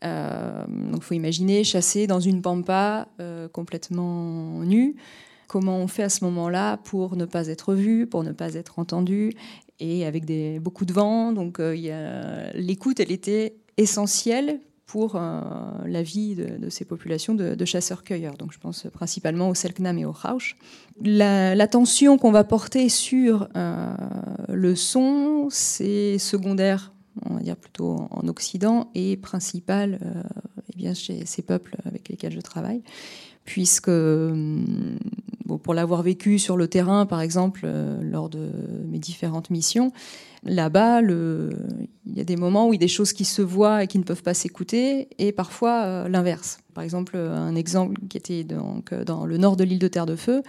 [0.04, 4.96] Euh, donc il faut imaginer chasser dans une pampa euh, complètement nue
[5.48, 8.80] comment on fait à ce moment-là pour ne pas être vu, pour ne pas être
[8.80, 9.32] entendu,
[9.80, 11.32] et avec des, beaucoup de vent.
[11.32, 15.42] Donc euh, l'écoute, elle était essentielle pour euh,
[15.86, 18.36] la vie de, ces populations de, chasseurs-cueilleurs.
[18.38, 20.56] Donc je pense principalement au Selknam et au Rauch.
[21.04, 23.94] La- L'attention qu'on va porter sur euh,
[24.50, 26.94] le son, c'est secondaire,
[27.28, 30.22] on va dire plutôt en Occident, et principal euh,
[30.72, 32.84] eh bien, chez ces peuples avec lesquels je travaille
[33.46, 34.98] puisque hum,
[35.64, 38.50] pour l'avoir vécu sur le terrain, par exemple, euh, lors de
[38.88, 39.92] mes différentes missions,
[40.44, 43.84] là-bas, il y a des moments où il y a des choses qui se voient
[43.84, 46.60] et qui ne peuvent pas s'écouter, et parfois euh, l'inverse.
[46.74, 50.06] Par exemple, un exemple qui était donc, euh, dans le nord de l'île de Terre
[50.06, 50.44] de Feu,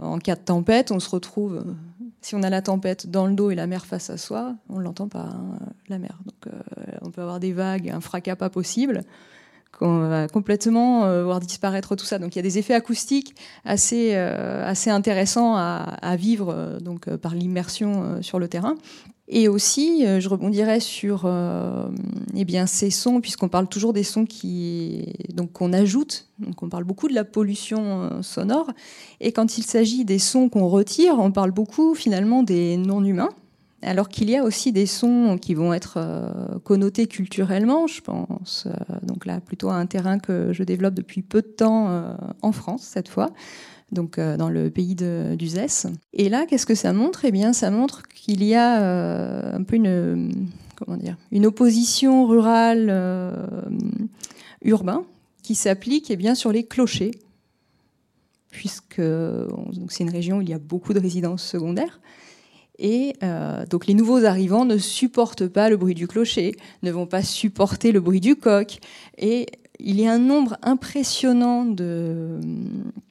[0.00, 1.64] en cas de tempête, on se retrouve,
[2.20, 4.78] si on a la tempête dans le dos et la mer face à soi, on
[4.78, 5.58] ne l'entend pas, hein,
[5.88, 6.18] la mer.
[6.24, 6.52] Donc
[7.02, 9.02] on peut avoir des vagues, un fracas pas possible
[9.80, 12.18] va complètement euh, voir disparaître tout ça.
[12.18, 17.08] Donc il y a des effets acoustiques assez, euh, assez intéressants à, vivre euh, donc,
[17.16, 18.74] par l'immersion sur le terrain.
[19.30, 21.30] Et aussi, je rebondirais sur
[22.34, 26.28] eh bien, ces sons, puisqu'on parle toujours des sons qui, donc, qu'on ajoute.
[26.38, 28.70] Donc on parle beaucoup de la pollution sonore.
[29.20, 33.28] Et quand il s'agit des sons qu'on retire, on parle beaucoup finalement des non-humains.
[33.82, 38.66] Alors qu'il y a aussi des sons qui vont être euh, connotés culturellement, je pense,
[38.66, 38.72] euh,
[39.04, 42.12] donc là plutôt à un terrain que je développe depuis peu de temps euh,
[42.42, 43.30] en France cette fois,
[43.92, 45.86] donc dans le pays de- d'Uzès.
[46.12, 47.24] Et là, qu'est-ce que ça montre?
[47.24, 52.92] Eh bien, ça montre qu'il y a un peu une, comment dire, une opposition rurale
[54.62, 55.04] urbain
[55.42, 57.12] qui s'applique eh bien sur les clochers,
[58.50, 59.00] puisque
[59.88, 62.00] c'est une région où il y a beaucoup de résidences secondaires.
[62.78, 67.06] Et euh, donc les nouveaux arrivants ne supportent pas le bruit du clocher, ne vont
[67.06, 68.78] pas supporter le bruit du coq.
[69.18, 69.46] Et
[69.80, 72.40] il y a un nombre impressionnant de,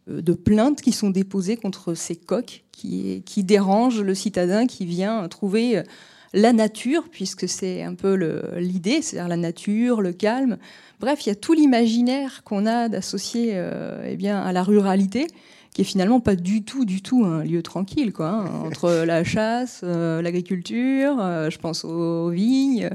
[0.08, 5.82] de plaintes qui sont déposées contre ces coqs qui, dérangent le citadin qui vient trouver
[6.34, 8.14] la nature, puisque c'est un peu
[8.58, 10.58] l'idée, c'est-à-dire la nature, le calme.
[11.00, 15.28] Bref, il y a tout l'imaginaire qu'on a d'associer euh, eh à la ruralité
[15.74, 19.24] qui est finalement pas du tout, du tout un lieu tranquille, quoi, hein, entre la
[19.24, 22.90] chasse, euh, l'agriculture, euh, je pense aux vignes,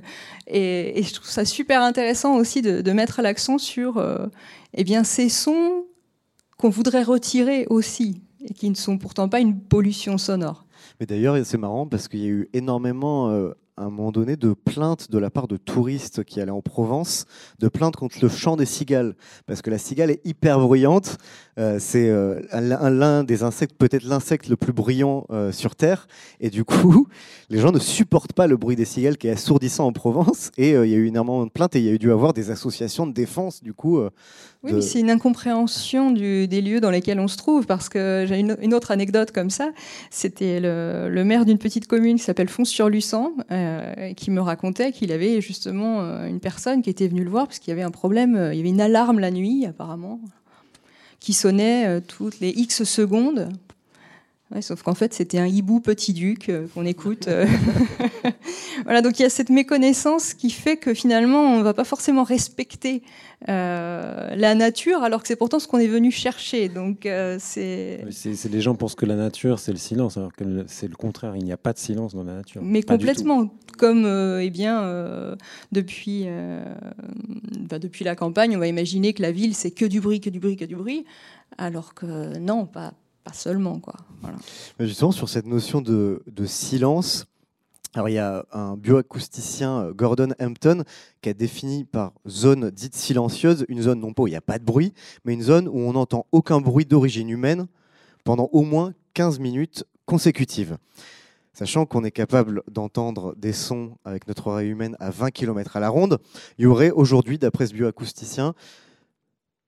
[0.46, 4.26] et, et je trouve ça super intéressant aussi de, de mettre l'accent sur, euh,
[4.74, 5.84] eh bien, ces sons
[6.58, 8.22] qu'on voudrait retirer aussi.
[8.44, 10.66] et qui ne sont pourtant pas une pollution sonore.
[11.00, 14.36] Mais d'ailleurs, c'est marrant parce qu'il y a eu énormément euh, à un moment donné
[14.36, 17.26] de plaintes de la part de touristes qui allaient en Provence,
[17.58, 21.18] de plaintes contre le chant des cigales, parce que la cigale est hyper bruyante.
[21.58, 26.08] Euh, c'est euh, l'un des insectes, peut-être l'insecte le plus bruyant euh, sur Terre,
[26.40, 27.06] et du coup,
[27.50, 30.50] les gens ne supportent pas le bruit des cigales qui est assourdissant en Provence.
[30.56, 32.32] Et il y a eu énormément de plaintes, et il y a eu dû avoir
[32.32, 34.00] des associations de défense, du coup.
[34.64, 38.24] Oui, mais c'est une incompréhension du, des lieux dans lesquels on se trouve, parce que
[38.26, 39.70] j'ai une, autre anecdote comme ça.
[40.10, 43.32] C'était le, le, maire d'une petite commune qui s'appelle Fons-sur-Luçan,
[44.16, 47.70] qui me racontait qu'il avait justement une personne qui était venue le voir parce qu'il
[47.70, 50.20] y avait un problème, il y avait une alarme la nuit apparemment,
[51.22, 53.48] qui sonnait toutes les X secondes
[54.60, 57.28] sauf qu'en fait, c'était un hibou petit duc euh, qu'on écoute.
[57.28, 57.46] Euh.
[58.84, 61.84] voilà, donc il y a cette méconnaissance qui fait que finalement, on ne va pas
[61.84, 63.02] forcément respecter
[63.48, 66.68] euh, la nature, alors que c'est pourtant ce qu'on est venu chercher.
[66.68, 68.04] Donc c'est.
[68.50, 71.34] les gens pensent que la nature, c'est le silence, alors que c'est le contraire.
[71.36, 72.62] Il n'y a pas de silence dans la nature.
[72.62, 73.48] Mais complètement.
[73.78, 74.06] Comme
[74.40, 75.36] eh bien,
[75.72, 76.26] depuis,
[77.68, 80.30] bah, depuis la campagne, on va imaginer que la ville, c'est que du bruit, que
[80.30, 81.04] du bruit, que du bruit.
[81.58, 82.92] Alors que non, pas,
[83.24, 83.78] pas seulement.
[83.78, 83.94] Quoi.
[84.80, 87.26] Justement, sur cette notion de, silence,
[87.94, 90.84] alors il y a un bioacousticien, euh, Gordon Hampton,
[91.20, 94.40] qui a défini par zone dite silencieuse une zone non pas où il n'y a
[94.40, 97.66] pas de bruit, mais une zone où on n'entend aucun bruit d'origine humaine
[98.24, 100.78] pendant au moins 15 minutes consécutives.
[101.52, 105.80] Sachant qu'on est capable d'entendre des sons avec notre oreille humaine à 20 km à
[105.80, 106.18] la ronde,
[106.56, 108.54] il y aurait aujourd'hui, d'après ce bioacousticien,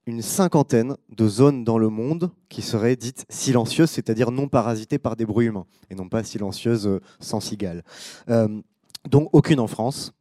[0.07, 5.17] une cinquantaine de zones dans le monde qui seraient dites silencieuses, c'est-à-dire non parasitées par
[5.17, 7.83] des bruits humains, et non pas silencieuses euh, sans cigales.
[8.29, 8.49] Euh,
[9.09, 10.13] dont aucune en France.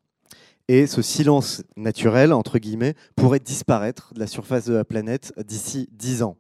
[0.70, 5.90] Et ce silence naturel, entre guillemets, pourrait disparaître de la surface de la planète d'ici
[5.92, 6.38] 10 ans.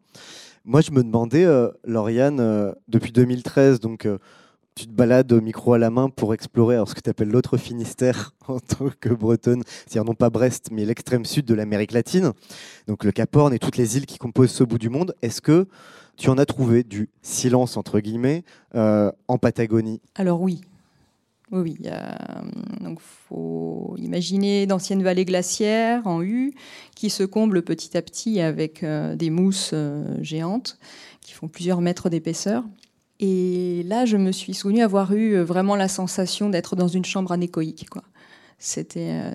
[0.63, 4.08] Moi, je me demandais, euh, Lauriane, depuis 2013, donc
[4.75, 7.57] tu te balades au micro à la main pour explorer ce que tu appelles l'autre
[7.57, 12.31] Finistère en tant que bretonne, c'est-à-dire non pas Brest, mais l'extrême sud de l'Amérique latine,
[12.88, 15.15] donc le Cap Horn et toutes les îles qui composent ce bout du monde.
[15.21, 15.67] Est-ce que
[16.17, 18.43] tu en as trouvé du silence, entre guillemets,
[18.75, 20.01] euh, en Patagonie?
[20.15, 20.62] Alors oui.
[21.51, 21.89] Oui, oui.
[22.81, 26.53] donc faut imaginer d'anciennes vallées glaciaires en U
[26.95, 30.79] qui se comblent petit à petit avec euh, des mousses euh, géantes
[31.21, 32.63] qui font plusieurs mètres d'épaisseur.
[33.25, 37.05] Et là, je me suis souvenu avoir eu euh, vraiment la sensation d'être dans une
[37.05, 37.88] chambre anéchoïque.
[37.95, 38.01] Euh,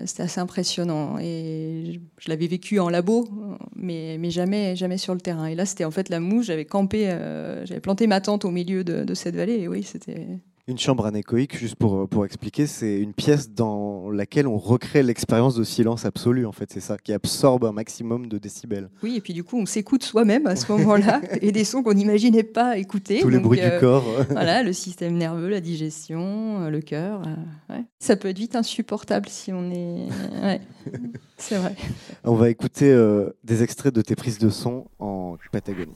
[0.05, 1.17] c'était assez impressionnant.
[1.19, 3.27] Et je, l'avais vécu en labo,
[3.75, 5.47] mais, mais jamais, jamais sur le terrain.
[5.47, 6.45] Et là, c'était en fait la mouche.
[6.45, 9.57] J'avais campé, euh, j'avais planté ma tente au milieu de, de cette vallée.
[9.57, 10.39] Et oui, c'était,
[10.69, 15.55] une chambre anéchoïque, juste pour, pour expliquer, c'est une pièce dans laquelle on recrée l'expérience
[15.55, 18.89] de silence absolu, en fait, c'est ça, qui absorbe un maximum de décibels.
[19.01, 21.93] Oui, et puis du coup, on s'écoute soi-même à ce moment-là, et des sons qu'on
[21.93, 23.19] n'imaginait pas écouter.
[23.19, 24.05] Tous les bruits du euh, corps.
[24.29, 27.23] voilà, le système nerveux, la digestion, euh, le cœur.
[27.71, 30.07] Euh, ça peut être vite insupportable si on est.
[30.43, 30.61] Ouais,
[31.37, 31.75] c'est vrai.
[32.23, 32.95] On va écouter
[33.43, 35.93] des extraits de tes prises de son en Patagonie.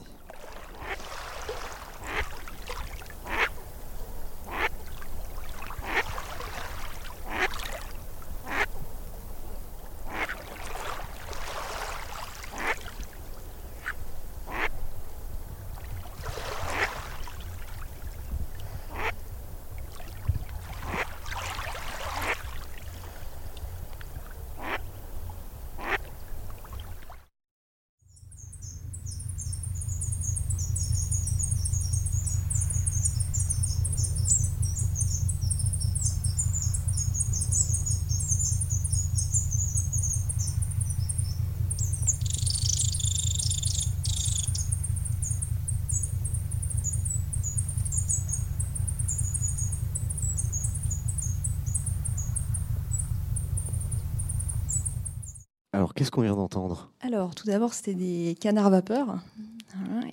[55.74, 59.18] Alors, qu'est-ce qu'on vient d'entendre Alors, tout d'abord, c'était des canards vapeurs.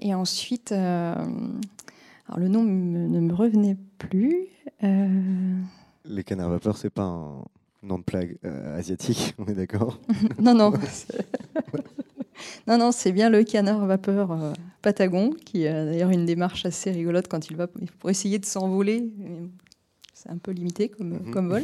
[0.01, 1.15] Et ensuite, euh,
[2.27, 4.47] alors le nom ne me revenait plus.
[4.83, 5.07] Euh,
[6.03, 7.45] Les canards vapeurs, c'est pas un
[7.83, 9.97] nom de plague euh, asiatique, on est d'accord?
[10.41, 10.73] Non, non.
[12.67, 17.29] non, non, c'est bien le canard vapeur patagon, qui a d'ailleurs une démarche assez rigolote
[17.29, 19.09] quand il va pour essayer de s'envoler
[20.21, 21.31] c'est un peu limité comme, mhm.
[21.31, 21.63] comme vol.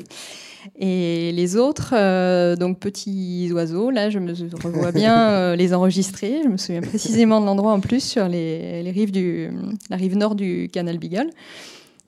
[0.80, 6.42] Et les autres, euh, donc petits oiseaux, là, je me revois bien euh, les enregistrer.
[6.44, 9.50] Je me souviens précisément de l'endroit en plus sur les, les, rives du,
[9.90, 11.30] la rive nord du canal Beagle.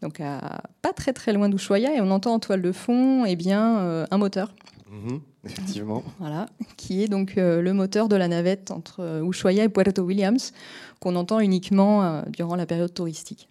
[0.02, 3.36] Donc, à, pas très très loin d'Ushuaia, et on entend en toile de fond eh
[3.36, 4.54] bien, euh, un moteur.
[4.90, 5.22] Mhm.
[5.46, 6.04] effectivement.
[6.20, 10.02] Voilà, qui est donc euh, le moteur de la navette entre euh, Ushuaia et Puerto
[10.02, 10.52] Williams,
[11.00, 13.50] qu'on entend uniquement euh, durant la période touristique.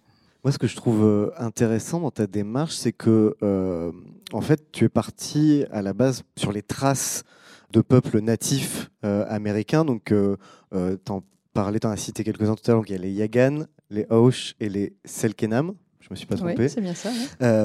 [0.49, 3.91] Moi, ce que je trouve euh, intéressant dans ta démarche, c'est que, euh,
[4.33, 7.23] en fait, tu es parti à la base sur les traces
[7.71, 9.85] de peuples natifs euh, américains.
[9.85, 10.37] Donc, euh,
[10.73, 11.21] euh, t'en
[11.53, 12.79] parlais, t'en as cité quelques-uns tout à l'heure.
[12.79, 15.75] Donc, il y a les Yagan, les Haush et les Selkenam.
[15.99, 16.63] Je me suis pas trompé.
[16.63, 17.11] Oui, c'est bien ça.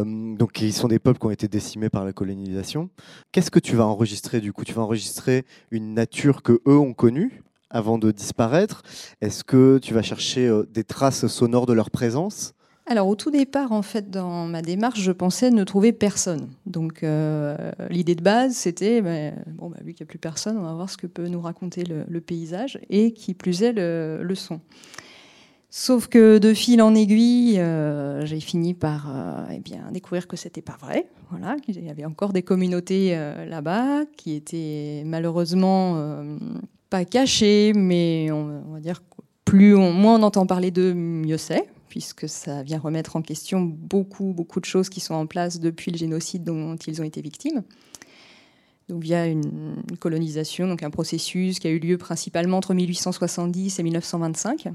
[0.05, 2.91] donc, ils sont des peuples qui ont été décimés par la colonisation.
[3.33, 4.63] Qu'est-ce que tu vas enregistrer du coup?
[4.63, 8.83] Tu vas enregistrer une nature que eux ont connue avant de disparaître?
[9.23, 12.53] Est-ce que tu vas chercher des traces sonores de leur présence?
[12.87, 16.51] Alors au tout départ, en fait, dans ma démarche, je pensais ne trouver personne.
[16.67, 17.57] Donc euh,
[17.89, 20.75] l'idée de base, c'était, ben, bon, bah, vu qu'il n'y a plus personne, on va
[20.75, 24.61] voir ce que peut nous raconter le, paysage et qui plus est le, son.
[25.71, 30.37] Sauf que de fil en aiguille, euh, j'ai fini par euh, eh bien, découvrir que
[30.37, 31.07] c'était pas vrai.
[31.31, 33.17] Voilà, qu'il y avait encore des communautés
[33.49, 36.23] là-bas qui étaient malheureusement
[36.91, 39.03] pas cachées, mais on, va dire
[39.45, 43.61] plus on, moins on entend parler d'eux, mieux c'est, puisque ça vient remettre en question
[43.61, 47.23] beaucoup, beaucoup de choses qui sont en place depuis le génocide dont ils ont été
[47.23, 47.63] victimes.
[48.89, 53.83] Donc via une, colonisation, donc un processus qui a eu lieu principalement entre 1870 et
[53.85, 54.73] 1925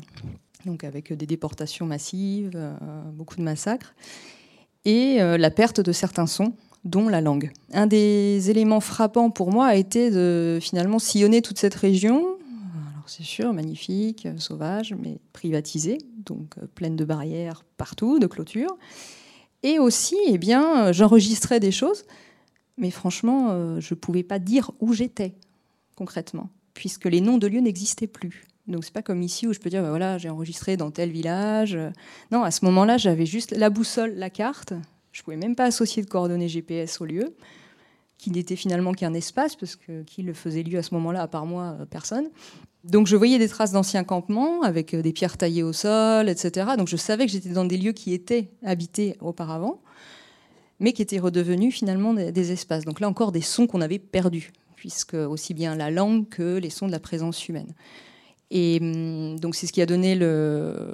[0.66, 2.74] donc avec des déportations massives, euh,
[3.14, 3.94] beaucoup de massacres,
[4.86, 6.54] et euh, la perte de certains sons,
[6.86, 7.52] dont la langue.
[7.74, 12.39] Un des éléments frappants pour moi a été de finalement sillonner toute cette région.
[13.10, 18.78] C'est sûr, magnifique, euh, sauvage, mais privatisée, donc euh, pleine de barrières partout, de clôtures.
[19.64, 22.04] Et aussi, eh bien, euh, j'enregistrais des choses,
[22.78, 25.34] mais franchement, je ne pouvais pas dire où j'étais
[25.96, 28.46] concrètement, puisque les noms de lieux n'existaient plus.
[28.68, 31.10] Donc c'est pas comme ici où je peux dire bah voilà j'ai enregistré dans tel
[31.10, 31.78] village.
[32.32, 34.72] Non à ce moment-là j'avais juste la boussole, la carte.
[35.12, 37.36] Je pouvais même pas associer de coordonnées GPS au lieu,
[38.18, 41.28] qui n'était finalement qu'un espace parce que qui le faisait lieu à ce moment-là à
[41.28, 42.30] part moi personne.
[42.84, 46.72] Donc je voyais des traces d'anciens campements avec euh, des pierres taillées au sol, etc.
[46.78, 49.82] Donc je savais que j'étais dans des lieux qui étaient habités auparavant,
[50.80, 52.86] mais qui étaient redevenus finalement des, espaces.
[52.86, 56.70] Donc là encore des sons qu'on avait perdus, puisque aussi bien la langue que les
[56.70, 57.74] sons de la présence humaine.
[58.50, 60.94] Et hum, donc c'est ce qui a donné le,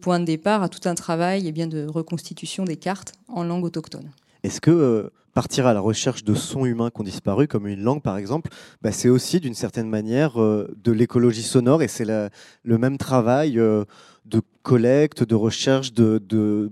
[0.00, 3.64] point de départ à tout un travail eh bien, de reconstitution des cartes en langue
[3.64, 4.10] autochtone.
[4.44, 7.82] Est-ce que euh, partir à la recherche de sons humains qui ont disparu, comme une
[7.82, 8.50] langue par exemple,
[8.82, 13.58] bah, c'est aussi d'une certaine manière euh, de l'écologie sonore et c'est le même travail
[13.58, 13.84] euh,
[14.24, 16.70] de collecte, de recherche, de, de-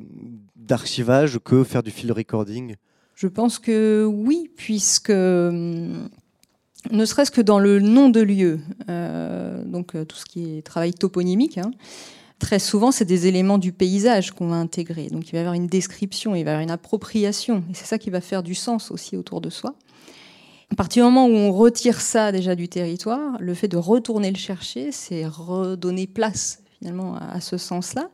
[0.57, 2.77] d'archivage que faire du field recording.
[3.17, 6.09] Je pense que oui, puisque hum,
[6.91, 10.63] ne serait-ce que dans le nom de lieu, euh, donc euh, tout ce qui est
[10.63, 11.71] travail toponymique, hein,
[12.43, 15.07] très souvent c'est des éléments du paysage qu'on va intégrer.
[15.07, 17.87] Donc il va y avoir une description, il va y avoir une appropriation, et c'est
[17.87, 19.75] ça qui va faire du sens aussi autour de soi.
[20.71, 24.31] À partir du moment où on retire ça déjà du territoire, le fait de retourner
[24.31, 28.09] le chercher, c'est redonner place finalement à, ce sens-là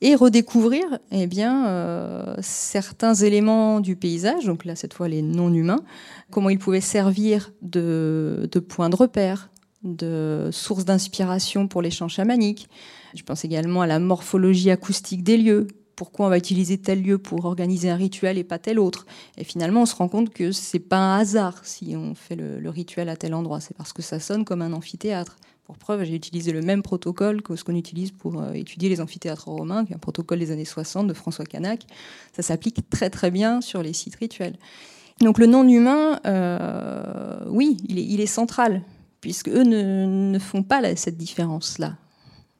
[0.00, 5.82] et redécouvrir eh bien, euh, certains éléments du paysage, donc là cette fois les non-humains,
[6.30, 9.50] comment ils pouvaient servir de, de point de repère,
[9.82, 12.68] de source d'inspiration pour les chants chamaniques.
[13.18, 15.66] Je pense également à la morphologie acoustique des lieux.
[15.96, 19.06] Pourquoi on va utiliser tel lieu pour organiser un rituel et pas tel autre?
[19.36, 22.70] Et finalement, on se rend compte que c'est pas un hasard si on fait le,
[22.70, 23.58] rituel à tel endroit.
[23.58, 25.36] C'est parce que ça sonne comme un amphithéâtre.
[25.64, 29.00] Pour preuve, j'ai utilisé le même protocole que ce qu'on utilise pour euh, étudier les
[29.00, 31.86] amphithéâtres romains, qui est un protocole des années 60 de François Canac.
[32.32, 34.56] Ça s'applique très très bien sur les sites rituels.
[35.20, 38.82] Donc le non-humain, euh, oui, il est, central,
[39.20, 41.96] puisque eux ne, font pas cette différence-là.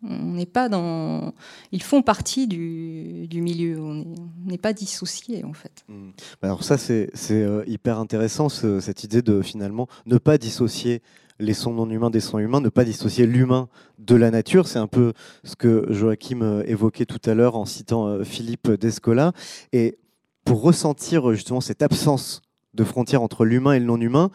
[0.02, 1.32] On n'est pas dans.
[1.72, 3.80] Ils font partie du, du milieu.
[3.80, 4.04] On
[4.46, 5.84] n'est- pas dissociés en fait.
[5.88, 6.10] Hmm.
[6.40, 11.02] Bah Alors ça, c'est euh, hyper intéressant, ce- cette idée de finalement ne pas dissocier
[11.40, 14.66] les sons non humains des sons humains, ne pas dissocier l'humain de la nature.
[14.68, 15.12] C'est un peu
[15.44, 19.32] ce que Joachim euh, évoquait tout à l'heure en citant euh, Philippe Descola.
[19.72, 19.98] Et
[20.44, 22.42] pour ressentir justement cette absence
[22.74, 24.30] de frontière entre l'humain et le non humain,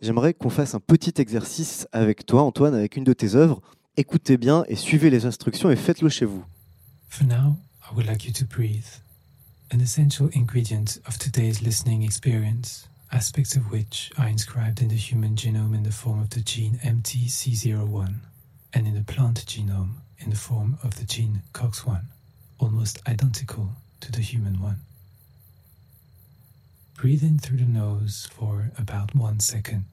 [0.00, 3.60] j'aimerais qu'on fasse un petit exercice avec toi, Antoine, avec une de tes œuvres.
[3.98, 6.42] Écoutez bien et suivez les instructions et faites-le chez vous.
[7.08, 8.86] For now, I would like you to breathe,
[9.70, 15.36] an essential ingredient of today's listening experience, aspects of which are inscribed in the human
[15.36, 18.14] genome in the form of the gene MTC01
[18.72, 22.00] and in the plant genome in the form of the gene COX1,
[22.58, 24.78] almost identical to the human one.
[26.94, 29.84] Breathe in through the nose for about one second.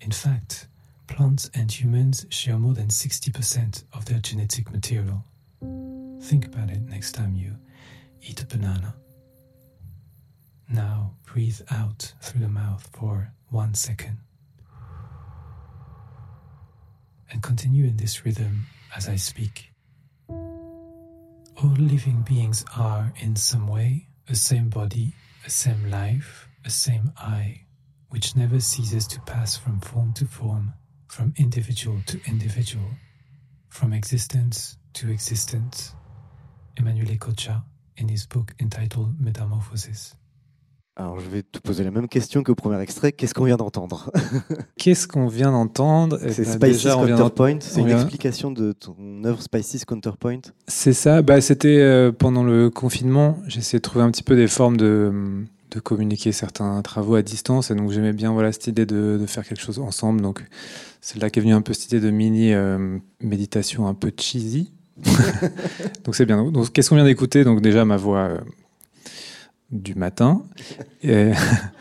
[0.00, 0.66] In fact,
[1.12, 5.22] plants and humans share more than 60% of their genetic material.
[6.22, 7.56] Think about it next time you
[8.22, 8.94] eat a banana.
[10.70, 14.18] Now breathe out through the mouth for one second.
[17.30, 19.70] And continue in this rhythm as I speak.
[20.28, 25.12] All living beings are, in some way, a same body,
[25.44, 27.64] a same life, a same I,
[28.08, 30.72] which never ceases to pass from form to form,
[31.12, 32.86] from individual to individual,
[33.68, 35.94] from existence to existence.
[36.78, 37.64] Emanuele Cocha
[38.00, 40.14] in his book entitled Metamorphosis.
[40.96, 43.12] Alors, je vais te poser la même question qu'au premier extrait.
[43.12, 44.10] Qu'est-ce qu'on vient d'entendre?
[44.78, 46.18] Qu'est-ce qu'on vient d'entendre?
[46.22, 47.58] Eh C'est ben, Spices déjà, Counterpoint.
[47.60, 50.40] C'est une vient- explication de ton œuvre Spices Counterpoint.
[50.66, 51.20] C'est ça.
[51.20, 53.38] Bah, C'était euh, pendant le confinement.
[53.48, 57.70] J'essayais de trouver un petit peu des formes de, de communiquer certains travaux à distance.
[57.70, 60.20] Et donc, j'aimais bien voilà, cette idée de, de faire quelque chose ensemble.
[60.22, 60.42] Donc,
[61.02, 64.72] c'est là qu'est venue un peu cette idée de mini euh, méditation un peu cheesy.
[66.04, 66.50] donc, c'est bien.
[66.50, 67.42] Donc, qu'est-ce qu'on vient d'écouter?
[67.44, 68.38] Donc, déjà, ma voix euh,
[69.72, 70.44] du matin.
[71.02, 71.32] Et,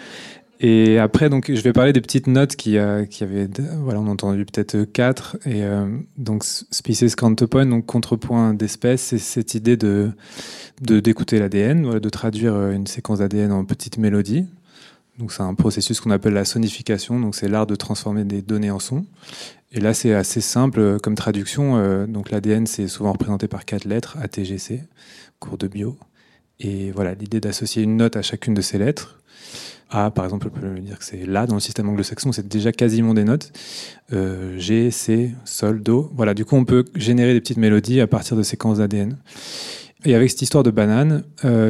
[0.60, 3.48] et après, donc, je vais parler des petites notes qui, euh, qui avaient.
[3.84, 5.38] Voilà, on a entendu peut-être quatre.
[5.46, 10.12] Et euh, donc, species counterpoint, donc contrepoint d'espèce, c'est cette idée de
[10.82, 14.48] de- d'écouter l'ADN, voilà, de traduire euh, une séquence d'ADN en petites mélodies.
[15.20, 17.20] Donc, c'est un processus qu'on appelle la sonification.
[17.20, 19.06] Donc, c'est l'art de transformer des données en sons.
[19.74, 21.78] Et là, c'est assez simple euh, comme traduction.
[21.78, 24.84] Euh, donc, l'ADN, c'est souvent représenté par quatre lettres, ATGC,
[25.40, 25.98] cours de bio.
[26.60, 29.20] Et voilà, l'idée d'associer une note à chacune de ces lettres.
[29.90, 32.72] A, par exemple, on peut dire que c'est La dans le système anglo-saxon, c'est déjà
[32.72, 33.52] quasiment des notes.
[34.14, 36.10] Euh, G, C, Sol, Do.
[36.16, 39.18] Voilà, du coup, on peut générer des petites mélodies à partir de séquences d'ADN.
[40.06, 41.24] Et avec cette histoire de banane,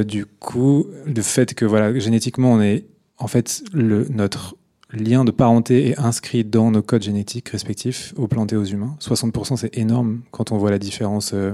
[0.05, 2.85] du coup, le fait que voilà, génétiquement, on est
[3.21, 4.55] en fait le, notre
[4.93, 8.97] lien de parenté est inscrit dans nos codes génétiques respectifs aux plantes et aux humains.
[8.99, 11.53] 60%, c'est énorme quand on voit la différence, euh,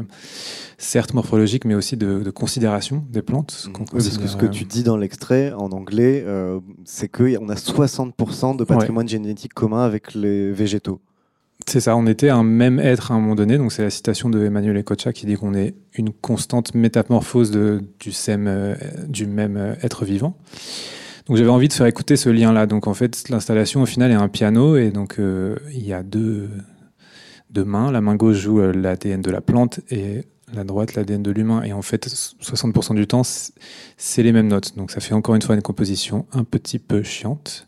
[0.79, 3.67] certes morphologique, mais aussi de, de considération des plantes.
[3.67, 7.49] Oui, parce que ce que euh, tu dis dans l'extrait en anglais, euh, c'est qu'on
[7.49, 10.99] a 60% de patrimoine génétique commun avec les végétaux.
[11.65, 14.29] C'est ça, on était un même être à un moment donné, donc c'est la citation
[14.29, 18.75] de Emmanuel Ecocha qui dit qu'on est une constante métamorphose de, du, euh,
[19.07, 20.37] du même euh, être vivant.
[21.27, 22.65] Donc j'avais envie de faire écouter ce lien-là.
[22.65, 26.03] Donc en fait, l'installation au final est un piano et donc euh, il y a
[26.03, 26.49] deux,
[27.49, 27.91] deux mains.
[27.91, 30.23] La main gauche joue euh, l'ADN de la plante et
[30.53, 31.63] la droite l'ADN de l'humain.
[31.63, 33.23] Et en fait, 60% du temps,
[33.97, 34.77] c'est les mêmes notes.
[34.77, 37.67] Donc ça fait encore une fois une composition un petit peu chiante,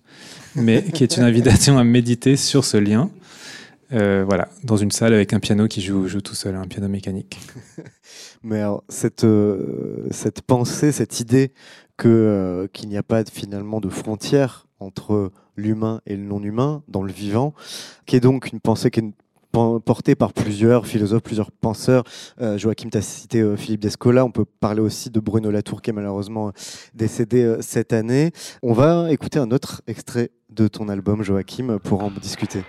[0.55, 3.09] mais qui est une invitation à méditer sur ce lien.
[3.91, 6.87] Euh, voilà, dans une salle avec un piano qui joue, joue tout seul, un piano
[6.87, 7.39] mécanique.
[8.43, 11.51] Mais alors, cette, euh, cette pensée, cette idée
[12.07, 17.11] euh, qu'il n'y a pas finalement de frontière entre l'humain et le non-humain dans le
[17.11, 17.53] vivant,
[18.05, 19.13] qui est donc une pensée qui est
[20.15, 22.03] par plusieurs philosophes, plusieurs penseurs.
[22.41, 25.81] Euh, Joachim, tu as cité euh, Philippe Descola, on peut parler aussi de Bruno Latour
[25.81, 26.51] qui est malheureusement
[26.93, 28.31] décédé euh, cette année.
[28.63, 32.63] On va écouter un autre extrait de ton album, Joachim, pour en discuter.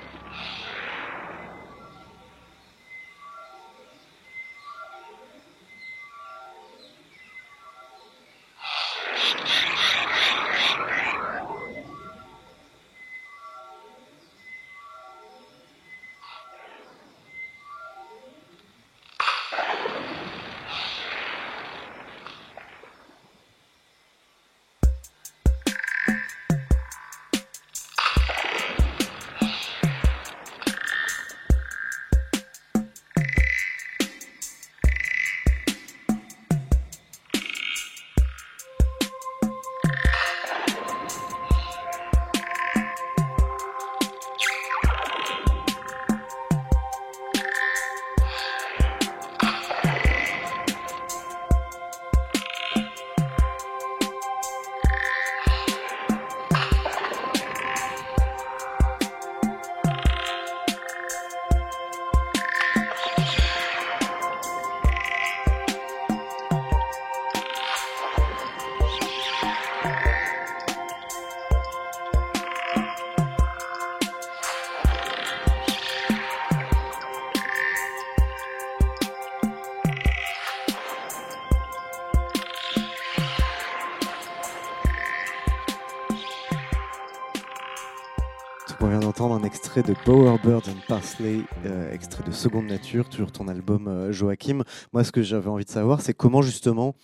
[89.71, 94.64] Extrait de Bowerbirds and Parsley, euh, extrait de Seconde Nature, toujours ton album euh, Joachim.
[94.93, 96.97] Moi, ce que j'avais envie de savoir, c'est comment justement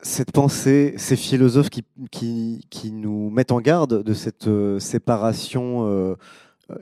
[0.00, 6.16] cette pensée, ces philosophes qui, qui, qui nous mettent en garde de cette euh, séparation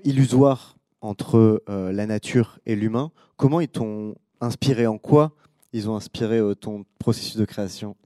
[0.05, 5.33] illusoire entre la nature et l'humain, comment ils t'ont inspiré En quoi
[5.73, 7.97] ils ont inspiré ton processus de création?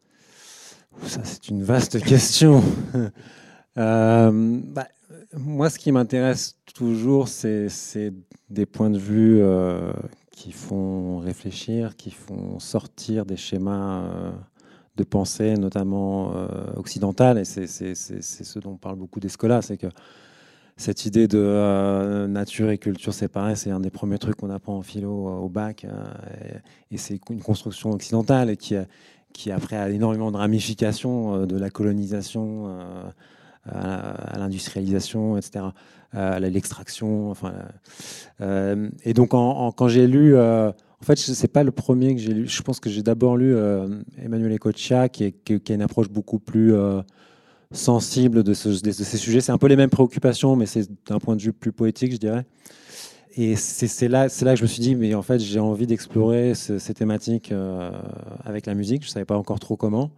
[1.03, 2.63] Ça, c'est une vaste question.
[3.77, 4.87] Bah,
[5.37, 7.69] moi, ce qui m'intéresse toujours, c'est
[8.49, 9.93] des points de vue euh,
[10.33, 14.33] qui font réfléchir, qui font sortir des schémas euh,
[14.97, 16.33] de pensée, notamment
[16.77, 17.39] occidentales.
[17.39, 19.87] Et c'est ce dont parle beaucoup d'Escola, c'est que
[20.77, 24.83] cette idée de nature et culture séparées, c'est un des premiers trucs qu'on apprend en
[24.83, 25.85] philo au bac.
[25.85, 28.75] et, et c'est une construction occidentale et qui,
[29.33, 32.67] qui après a énormément de ramifications de la colonisation
[33.69, 35.67] à, l'industrialisation, etc.,
[36.13, 37.31] à l'extraction.
[37.31, 37.55] Enfin,
[38.41, 42.35] euh, et donc, quand j'ai lu, euh, en fait, c'est pas le premier que j'ai
[42.35, 42.49] lu.
[42.49, 43.89] Je pense que j'ai d'abord lu euh,
[44.23, 46.75] Emmanuel Ecocha, qui, a une approche beaucoup plus
[47.73, 49.41] sensible de, ces sujets.
[49.41, 52.19] C'est un peu les mêmes préoccupations, mais c'est d'un point de vue plus poétique, je
[52.19, 52.45] dirais.
[53.37, 56.95] Et c'est là que je me suis dit, mais en fait, j'ai envie d'explorer ces
[56.95, 57.53] thématiques
[58.45, 59.03] avec la musique.
[59.03, 60.11] Je ne savais pas encore trop comment.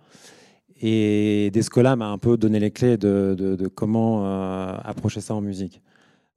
[0.85, 5.81] Et Descola m'a un peu donné les clés de, comment euh, approcher ça en musique.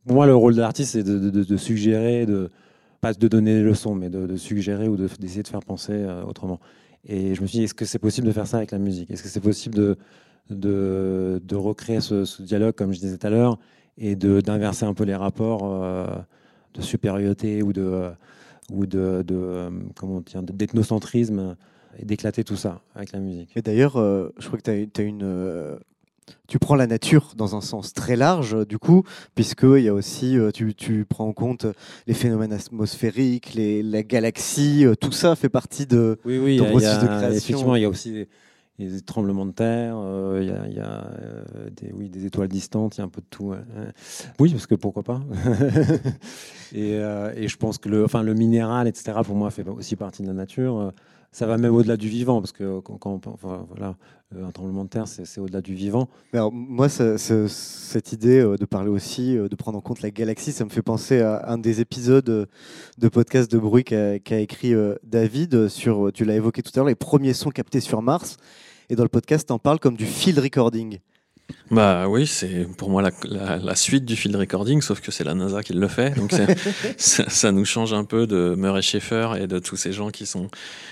[0.05, 2.27] Pour moi, le rôle de l'artiste, c'est de, suggérer,
[3.01, 6.59] pas de donner des leçons, mais de, suggérer ou d'essayer de, faire penser euh, autrement.
[7.07, 9.09] Et je me suis dit, est-ce que c'est possible de faire ça avec la musique?
[9.09, 9.97] Est-ce que c'est possible
[10.51, 13.57] de, recréer ce, dialogue, comme je disais tout à l'heure,
[13.97, 16.05] et d'inverser un peu les rapports euh,
[16.75, 18.11] de supériorité ou de,
[18.71, 19.25] ou de,
[20.53, 21.55] d'ethnocentrisme
[21.99, 23.49] et d'éclater tout ça avec la musique.
[23.55, 25.23] Et d'ailleurs, euh, je crois que tu as, une.
[25.23, 25.77] Euh,
[26.47, 29.03] tu prends la nature dans un sens très large, du coup,
[29.35, 31.67] puisqu'il y a aussi, euh, tu, tu, prends en compte
[32.07, 36.99] les phénomènes atmosphériques, les, la galaxie, tout ça fait partie de oui, oui, ton processus
[36.99, 37.29] de création.
[37.29, 38.27] Effectivement, il y a aussi
[38.79, 39.97] des, tremblements de terre,
[40.41, 41.07] il y a, y a
[41.79, 43.53] des, oui, des étoiles distantes, il y a un peu de tout.
[44.39, 45.21] Oui, parce que pourquoi pas
[46.73, 50.23] et, et, je pense que le, enfin, le minéral, etc., pour moi, fait aussi partie
[50.23, 50.91] de la nature
[51.35, 53.19] ça va même au-delà du vivant, parce que quand,
[53.69, 53.97] voilà,
[54.41, 56.07] un tremblement de terre, c'est au-delà du vivant.
[56.31, 60.53] alors, moi, cette idée euh, de parler aussi, euh, de prendre en compte la galaxie,
[60.53, 62.45] ça me fait penser à un des épisodes euh,
[62.99, 64.73] de podcast de bruit qu'a écrit
[65.03, 68.37] David sur, tu l'as évoqué tout à l'heure, les premiers sons captés sur Mars.
[68.89, 70.99] Et dans le podcast, en parle comme du field recording.
[71.71, 75.63] Bah oui, c'est pour moi la, suite du field recording, sauf que c'est la NASA
[75.63, 76.15] qui le fait.
[76.15, 76.31] Donc
[76.97, 80.47] ça, nous change un peu de Murray Schaeffer et de tous ces gens qui sont,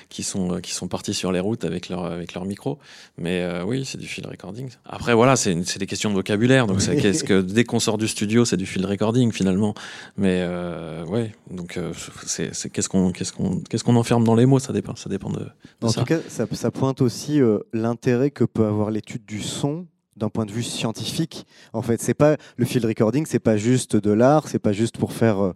[0.09, 2.79] qui sont, qui sont partis sur les routes avec leur, avec leur micro.
[3.19, 4.69] Mais euh, oui, c'est du field recording.
[4.85, 6.65] Après, voilà, c'est des questions de vocabulaire.
[6.65, 9.75] Donc qu'est-ce que dès qu'on sort du studio, c'est du field recording finalement.
[10.17, 11.93] Mais euh, ouais, donc euh,
[12.25, 15.29] c'est qu'est-ce qu'on qu'est-ce qu'on qu'est-ce qu'on enferme dans les mots, ça dépend, ça dépend
[15.29, 15.45] de.
[15.83, 17.39] en tout cas, ça, ça pointe aussi
[17.73, 19.85] l'intérêt que peut avoir l'étude du son
[20.17, 21.45] d'un point de vue scientifique.
[21.73, 24.97] En fait, c'est pas le field recording, c'est pas juste de l'art, c'est pas juste
[24.97, 25.53] pour faire euh,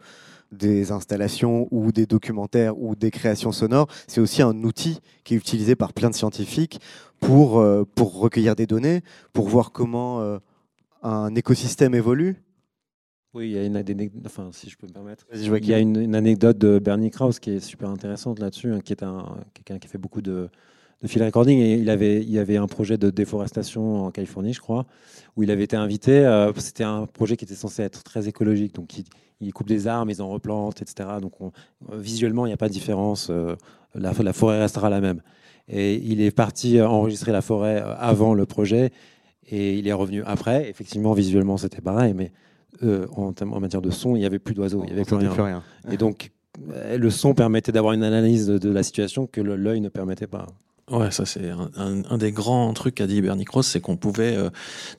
[0.51, 3.87] des installations ou des documentaires ou des créations sonores.
[4.07, 6.79] C'est aussi un outil qui est utilisé par plein de scientifiques
[7.19, 9.01] pour, euh, pour recueillir des données,
[9.33, 10.39] pour voir comment euh,
[11.03, 12.37] un écosystème évolue.
[13.33, 13.83] Oui, il y a une
[14.25, 15.25] enfin, si je peux me permettre.
[15.33, 18.93] Il y a une, anecdote de Bernie Krause qui est super intéressante là-dessus, hein, qui
[18.93, 20.49] est un, quelqu'un qui fait beaucoup de,
[21.01, 24.53] de field recording et il avait, il y avait un projet de déforestation en Californie,
[24.53, 24.85] je crois,
[25.35, 26.25] où il avait été invité.
[26.25, 28.93] Euh, c'était un projet qui était censé être très écologique, donc
[29.39, 31.09] il, coupe des arbres, ils en replantent, etc.
[31.21, 31.33] Donc
[31.91, 33.27] visuellement, il n'y a pas de différence.
[33.29, 33.55] Euh,
[33.93, 35.21] la, la, forêt restera la même.
[35.67, 38.91] Et il est parti enregistrer la forêt euh, avant le projet
[39.49, 40.67] et il est revenu après.
[40.69, 42.31] Effectivement, visuellement, c'était pareil, mais
[42.83, 45.63] en, en, matière de son, il n'y avait plus d'oiseaux, il n'y avait plus rien.
[45.91, 46.31] Et donc,
[46.95, 50.47] le son permettait d'avoir une analyse de, de la situation que l'œil ne permettait pas.
[50.89, 54.49] Ouais, ça c'est un, des grands trucs qu'a dit Bernie Cross, c'est qu'on pouvait euh,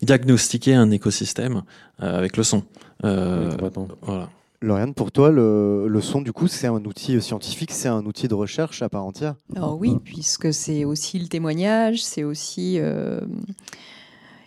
[0.02, 1.62] diagnostiquer un écosystème
[2.02, 2.62] euh, avec le son.
[3.04, 3.50] Euh,
[4.02, 4.28] voilà.
[4.60, 8.28] Lauriane, pour toi, le, le son, du coup, c'est un outil scientifique, c'est un outil
[8.28, 9.36] de recherche à part entière?
[9.54, 12.80] Alors oui, puisque c'est aussi le témoignage, c'est aussi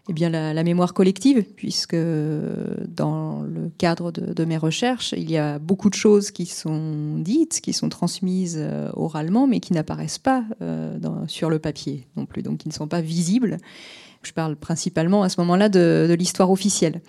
[0.10, 5.60] eh bien, la, mémoire collective, puisque dans le cadre de, mes recherches, il y a
[5.60, 10.44] beaucoup de choses qui sont dites, qui sont transmises euh, oralement, mais qui n'apparaissent pas
[10.62, 10.98] euh,
[11.28, 13.58] sur le papier non plus, donc qui ne sont pas visibles.
[14.24, 17.02] Je parle principalement à ce moment-là de, l'histoire officielle.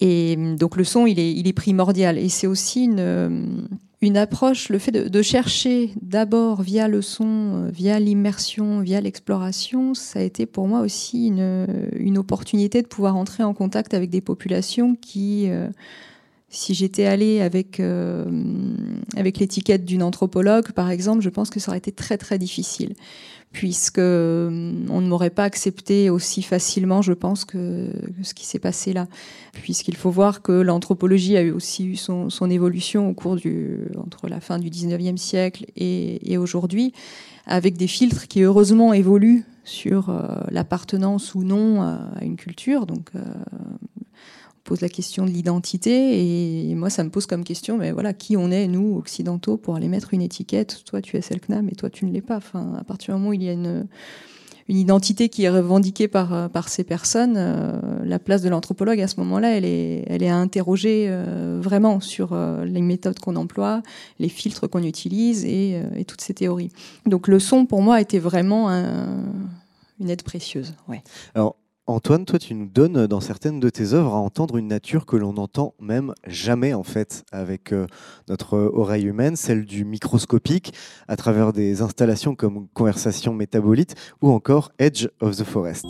[0.00, 2.18] Et donc le son, il est, primordial.
[2.18, 8.80] Et c'est aussi une approche, le fait de, chercher d'abord via le son, via l'immersion,
[8.80, 13.94] via l'exploration, ça a été pour moi aussi une, opportunité de pouvoir entrer en contact
[13.94, 15.68] avec des populations qui, euh,
[16.52, 18.26] si j'étais allée avec, euh,
[19.16, 22.94] avec l'étiquette d'une anthropologue, par exemple, je pense que ça aurait été très très difficile.
[23.52, 27.90] Puisque hum, on ne m'aurait pas accepté aussi facilement, je pense, que,
[28.22, 29.06] ce qui s'est passé là.
[29.52, 34.28] Puisqu'il faut voir que l'anthropologie a aussi eu son, son, évolution au cours du, entre
[34.28, 36.92] la fin du 19e siècle et, et aujourd'hui,
[37.46, 42.86] avec des filtres qui heureusement évoluent sur euh, l'appartenance ou non à une culture.
[42.86, 43.20] Donc, euh,
[44.64, 48.36] pose la question de l'identité et moi, ça me pose comme question, mais voilà, qui
[48.36, 50.82] on est, nous, occidentaux, pour aller mettre une étiquette?
[50.84, 52.36] Toi, tu es Selknam et toi, tu ne l'es pas.
[52.36, 53.86] Enfin, à partir du moment où il y a une,
[54.68, 59.20] identité qui est revendiquée par, par ces personnes, euh, la place de l'anthropologue à ce
[59.20, 63.82] moment-là, elle est, elle est à interroger euh, vraiment sur euh, les méthodes qu'on emploie,
[64.18, 66.70] les filtres qu'on utilise et, toutes ces théories.
[67.06, 69.24] Donc le son, pour moi, été vraiment un,
[70.00, 70.74] une aide précieuse.
[70.88, 71.02] Ouais.
[71.88, 75.16] Antoine, toi, tu nous donnes dans certaines de tes œuvres à entendre une nature que
[75.16, 77.88] l'on n'entend même jamais en fait avec euh,
[78.28, 80.74] notre oreille humaine, celle du microscopique,
[81.08, 85.86] à travers des installations comme Conversation métabolite ou encore Edge of the Forest.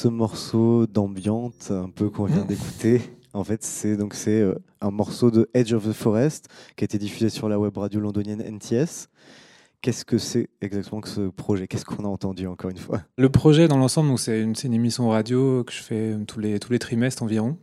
[0.00, 3.02] Ce morceau d'ambiante, un peu qu'on vient d'écouter,
[3.34, 6.86] en fait, c'est donc c'est euh, un morceau de Edge of the Forest qui a
[6.86, 9.08] été diffusé sur la web radio londonienne NTS.
[9.82, 11.68] Qu'est-ce que c'est exactement que ce projet?
[11.68, 13.02] Qu'est-ce qu'on a entendu encore une fois?
[13.18, 16.72] Le projet dans l'ensemble, c'est une, une, émission radio que je fais tous les, tous
[16.72, 17.58] les trimestres environ.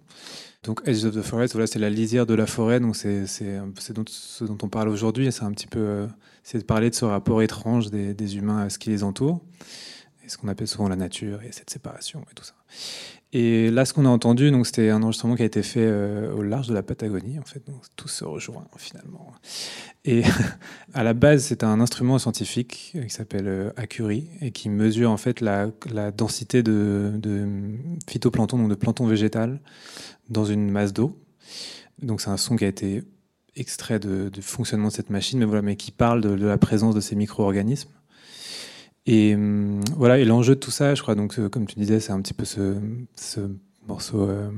[0.61, 4.43] Donc Edge of the Forest, voilà, c'est la lisière de la forêt, donc c'est ce
[4.43, 5.31] dont on parle aujourd'hui.
[5.31, 6.07] C'est un petit peu, euh,
[6.43, 9.41] c'est de parler de ce rapport étrange des, des humains à ce qui les entoure
[10.27, 12.53] ce qu'on appelle souvent la nature et cette séparation et tout ça.
[13.33, 16.33] Et là, ce qu'on a entendu, donc c'était un enregistrement qui a été fait euh,
[16.33, 17.61] au large de la Patagonie, en fait.
[17.67, 19.33] Donc tout se rejoint finalement.
[20.05, 20.23] Et
[20.93, 25.17] à la base, c'est un instrument scientifique qui s'appelle euh, Acuri et qui mesure en
[25.17, 25.71] fait la,
[26.11, 27.19] densité de,
[28.07, 29.59] phytoplancton, donc de plancton végétal,
[30.29, 31.19] dans une masse d'eau.
[32.01, 33.03] Donc c'est un son qui a été
[33.55, 37.01] extrait du fonctionnement de cette machine, mais voilà, mais qui parle de la présence de
[37.01, 37.89] ces micro-organismes.
[39.07, 42.01] Et euh, voilà, et l'enjeu de tout ça, je crois, donc, euh, comme tu disais,
[42.01, 42.75] c'est un petit peu ce,
[43.15, 43.39] ce
[43.87, 44.49] morceau euh,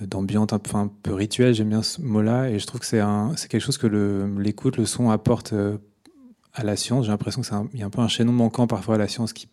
[0.00, 3.76] d'ambiance un peu, rituel, j'aime bien ce mot-là, et je trouve que c'est quelque chose
[3.76, 3.88] que
[4.38, 5.52] l'écoute, le, son apporte
[6.54, 7.06] à la science.
[7.06, 9.48] J'ai l'impression qu'il y a un peu un chaînon manquant parfois à la science qui,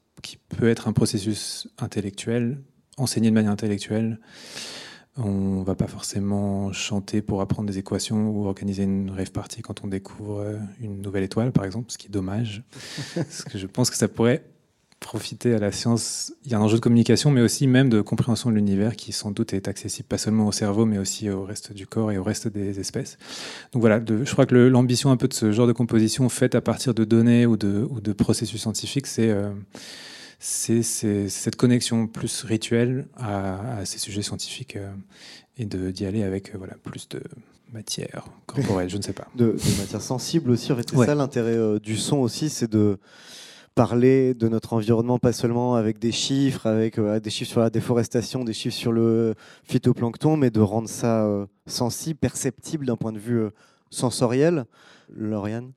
[0.58, 2.62] peut être un processus intellectuel,
[2.98, 4.20] enseigné de manière intellectuelle.
[5.18, 9.84] On va pas forcément chanter pour apprendre des équations ou organiser une rêve party quand
[9.84, 10.44] on découvre
[10.80, 12.64] une nouvelle étoile, par exemple, ce qui est dommage.
[13.16, 14.44] Parce que je pense que ça pourrait
[15.04, 16.34] profiter à la science.
[16.46, 19.12] Il y a un enjeu de communication, mais aussi même de compréhension de l'univers qui
[19.12, 22.18] sans doute est accessible pas seulement au cerveau, mais aussi au reste du corps et
[22.18, 23.18] au reste des espèces.
[23.74, 26.56] Donc voilà, de, je crois que l'ambition un peu de ce genre de composition faite
[26.56, 29.52] à partir de données ou de, ou de processus scientifiques, c'est euh,
[30.46, 30.84] c'est
[31.30, 34.92] cette connexion plus rituelle à, à ces sujets scientifiques euh,
[35.58, 37.22] et d'y aller avec euh, voilà, plus de
[37.72, 39.30] matière corporelle, je ne sais pas.
[39.36, 41.06] De, de matière sensible aussi, en fait, c'est ouais.
[41.06, 42.98] ça l'intérêt euh, du son aussi, c'est de
[43.74, 48.44] parler de notre environnement, pas seulement avec des chiffres, avec des chiffres sur la déforestation,
[48.44, 51.26] des chiffres sur le phytoplancton, mais de rendre ça
[51.66, 53.48] sensible, perceptible d'un point de vue
[53.90, 54.66] sensoriel.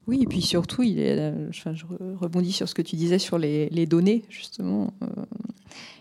[0.07, 1.84] Oui, et puis surtout, il est, enfin, je
[2.18, 4.93] rebondis sur ce que tu disais sur les, données, justement.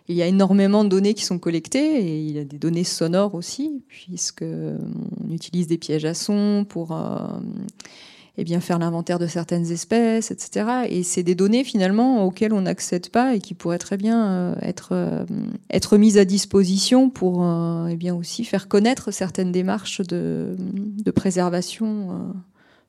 [0.07, 2.83] il y a énormément de données qui sont collectées et il y a des données
[2.83, 6.93] sonores aussi, puisqu'on utilise des pièges à son pour
[8.37, 10.85] eh bien, faire l'inventaire de certaines espèces, etc.
[10.89, 14.55] Et c'est des données finalement auxquelles on n'accède pas et qui pourraient très bien euh,
[14.61, 15.25] être, euh,
[15.69, 21.11] être mises à disposition pour euh, eh bien, aussi faire connaître certaines démarches de, de
[21.11, 22.33] préservation.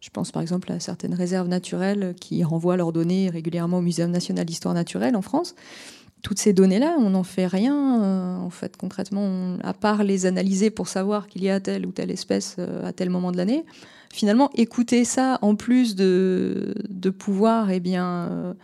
[0.07, 4.13] Je pense par exemple à certaines réserves naturelles qui renvoient leurs données régulièrement au Muséum
[4.13, 5.57] national d'histoire naturelle en France.
[6.23, 10.89] Toutes ces données-là, on n'en fait rien, en fait, concrètement, à part les analyser pour
[10.89, 13.65] savoir qu'il y a telle ou telle espèce à tel moment de l'année
[14.13, 18.55] finalement, écouter ça, en plus de, de pouvoir eh bien, euh,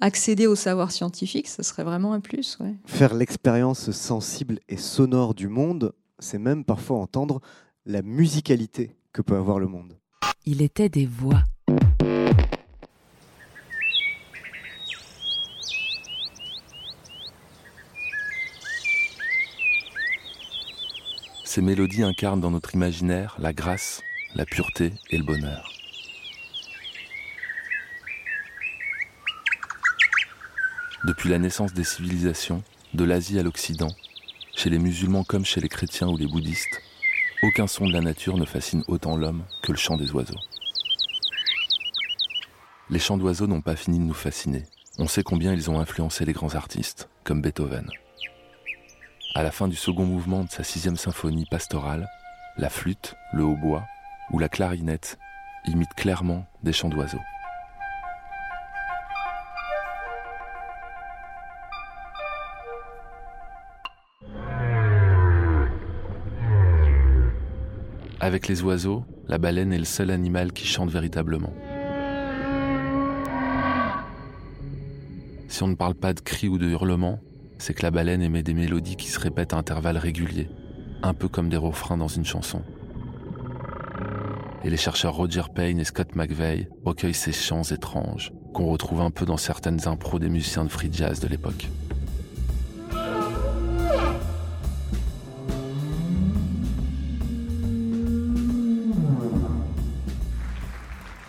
[0.00, 2.58] accéder au savoir scientifique, ce serait vraiment un plus.
[2.84, 7.40] Faire l'expérience sensible et sonore du monde, c'est même parfois entendre
[7.86, 9.97] la musicalité que peut avoir le monde.
[10.50, 11.44] Il était des voix.
[21.44, 24.00] Ces mélodies incarnent dans notre imaginaire la grâce,
[24.36, 25.70] la pureté et le bonheur.
[31.04, 32.62] Depuis la naissance des civilisations,
[32.94, 33.94] de l'Asie à l'Occident,
[34.56, 36.80] chez les musulmans comme chez les chrétiens ou les bouddhistes,
[37.42, 40.38] aucun son de la nature ne fascine autant l'homme que le chant des oiseaux.
[42.90, 44.64] Les chants d'oiseaux n'ont pas fini de nous fasciner.
[44.98, 47.88] On sait combien ils ont influencé les grands artistes, comme Beethoven.
[49.34, 52.08] À la fin du second mouvement de sa sixième symphonie pastorale,
[52.56, 53.86] la flûte, le hautbois,
[54.32, 55.18] où la clarinette
[55.66, 57.20] imite clairement des chants d'oiseaux.
[68.28, 71.54] Avec les oiseaux, la baleine est le seul animal qui chante véritablement.
[75.48, 77.20] Si on ne parle pas de cris ou de hurlements,
[77.56, 80.50] c'est que la baleine émet des mélodies qui se répètent à intervalles réguliers,
[81.02, 82.62] un peu comme des refrains dans une chanson
[84.64, 89.10] et les chercheurs Roger Payne et Scott McVeigh recueillent ces chants étranges qu'on retrouve un
[89.10, 91.68] peu dans certaines impros des musiciens de free jazz de l'époque.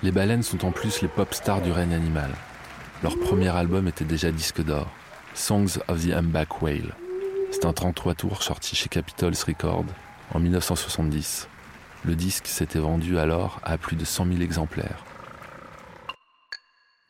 [0.04, 2.30] Les baleines sont en plus les pop stars du règne animal.
[3.04, 4.88] Leur premier album était déjà disque d'or,
[5.34, 6.96] Songs of the Humpback Whale.
[7.52, 9.86] C'est un 33 tours sorti chez Capitol Records
[10.34, 11.48] en 1970
[12.06, 15.04] le disque s'était vendu alors à plus de 100 000 exemplaires.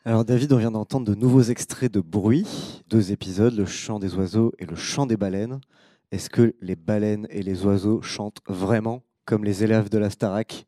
[0.04, 4.14] Alors David, on vient d'entendre de nouveaux extraits de bruit, deux épisodes, le chant des
[4.14, 5.60] oiseaux et le chant des baleines.
[6.10, 10.66] Est-ce que les baleines et les oiseaux chantent vraiment comme les élèves de la Starac?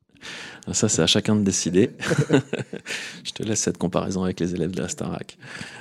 [0.70, 1.90] Ça, c'est à chacun de décider.
[3.24, 5.36] je te laisse cette comparaison avec les élèves de la Starac.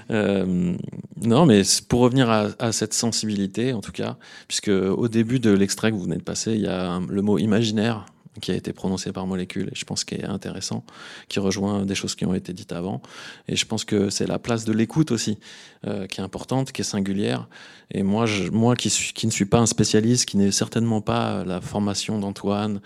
[0.09, 0.75] Euh,
[1.21, 4.17] non, mais pour revenir à, cette sensibilité, en tout cas,
[4.47, 7.37] puisque au début de l'extrait que vous venez de passer, il y a le mot
[7.37, 8.05] imaginaire
[8.39, 10.85] qui a été prononcé par molécule et je pense qu'il est intéressant,
[11.27, 13.01] qui rejoint des choses qui ont été dites avant.
[13.47, 15.37] Et je pense que c'est la place de l'écoute aussi
[15.85, 17.49] euh, qui est importante, qui est singulière.
[17.91, 21.59] Et moi, moi qui, qui ne suis pas un spécialiste, qui n'est certainement pas la
[21.59, 22.79] formation d'Antoine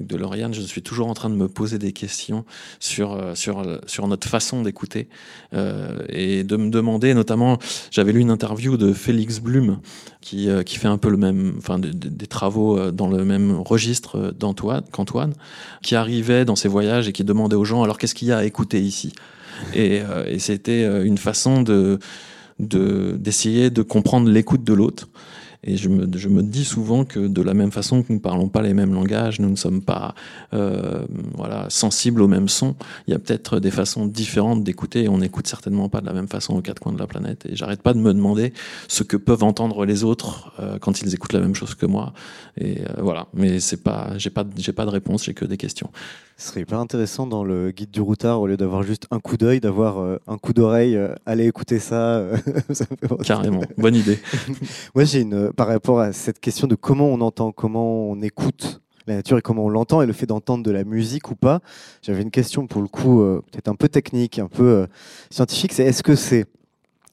[0.00, 2.44] de Lauriane, je suis toujours en train de me poser des questions
[2.80, 5.08] sur, euh, sur, sur notre façon d'écouter
[5.52, 7.58] euh, et de me demander, notamment,
[7.92, 9.78] j'avais lu une interview de Félix Blum
[10.20, 14.34] qui, euh, qui fait un peu le même, enfin, des travaux dans le même registre
[14.90, 15.34] qu'Antoine,
[15.82, 18.38] qui arrivait dans ses voyages et qui demandait aux gens, alors qu'est-ce qu'il y a
[18.38, 19.12] à écouter ici?
[19.74, 21.98] Et, et c'était une façon de
[22.60, 25.08] d'essayer de comprendre l'écoute de l'autre
[25.64, 28.20] et je me, je me, dis souvent que de la même façon que nous ne
[28.20, 30.14] parlons pas les mêmes langages, nous ne sommes pas
[30.52, 35.08] euh, voilà, sensibles aux mêmes sons, il y a peut-être des façons différentes d'écouter et
[35.08, 37.46] on n'écoute certainement pas de la même façon aux quatre coins de la planète.
[37.46, 38.52] Et j'arrête pas de me demander
[38.88, 42.12] ce que peuvent entendre les autres euh, quand ils écoutent la même chose que moi.
[42.58, 45.56] Et euh, voilà, mais c'est pas, j'ai pas, j'ai pas de réponse, j'ai que des
[45.56, 45.90] questions.
[46.36, 49.36] Ce serait hyper intéressant dans le guide du routard, au lieu d'avoir juste un coup
[49.36, 50.96] d'œil, d'avoir euh, un coup d'oreille.
[50.96, 52.16] Euh, allez écouter ça.
[52.16, 52.36] Euh,
[53.24, 54.18] Carrément, bonne idée.
[54.96, 58.80] Moi, j'ai une par rapport à cette question de comment on entend, comment on écoute
[59.06, 61.60] la nature et comment on l'entend et le fait d'entendre de la musique ou pas.
[62.02, 63.22] J'avais une question pour le coup
[63.52, 64.86] peut-être un peu technique, un peu
[65.30, 65.74] scientifique.
[65.74, 66.46] C'est est-ce que c'est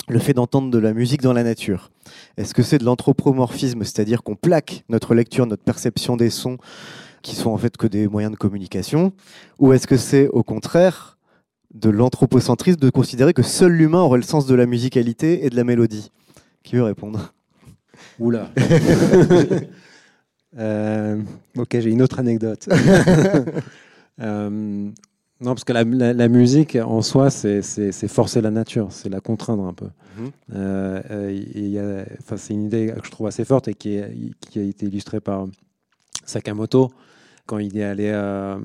[0.08, 1.92] le fait d'entendre de la musique dans la nature?
[2.38, 6.58] Est-ce que c'est de l'anthropomorphisme, c'est-à-dire qu'on plaque notre lecture, notre perception des sons
[7.22, 9.14] qui sont en fait que des moyens de communication
[9.60, 11.18] Ou est-ce que c'est au contraire
[11.74, 15.56] de l'anthropocentrisme de considérer que seul l'humain aurait le sens de la musicalité et de
[15.56, 16.12] la mélodie?
[16.64, 17.34] Qui veut répondre?
[18.20, 18.50] Oula.
[20.58, 21.22] Euh,
[21.58, 22.68] ok, j'ai une autre anecdote.
[24.20, 24.92] Euh, non,
[25.56, 27.62] parce que la, la- la musique en soi, c'est
[28.08, 29.88] forcer la nature, c'est la contraindre un peu.
[30.20, 30.32] Mhm.
[30.54, 32.06] Euh,
[32.36, 35.22] c'est une idée que je trouve assez forte et qui, est- qui a été illustrée
[35.22, 35.48] par
[36.26, 36.92] Sakamoto
[37.46, 38.58] quand il est allé euh,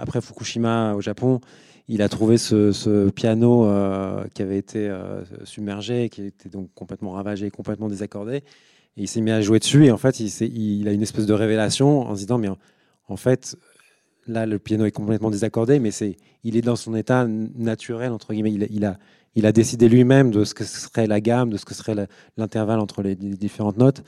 [0.00, 1.40] après Fukushima au Japon.
[1.88, 7.12] Il a trouvé ce, piano euh, qui avait été euh, submergé, qui était donc complètement
[7.12, 8.36] ravagé, complètement désaccordé.
[8.96, 11.32] Et il s'est mis à jouer dessus et en fait, il, a une espèce de
[11.32, 12.48] révélation en se disant, mais
[13.08, 13.56] en, fait,
[14.26, 18.32] là, le piano est complètement désaccordé, mais c'est, il est dans son état naturel, entre
[18.32, 18.52] guillemets.
[18.52, 18.98] Il, a-
[19.34, 21.94] il a, décidé lui-même de ce que serait la gamme, de ce que serait
[22.36, 24.02] l'intervalle entre les, différentes notes.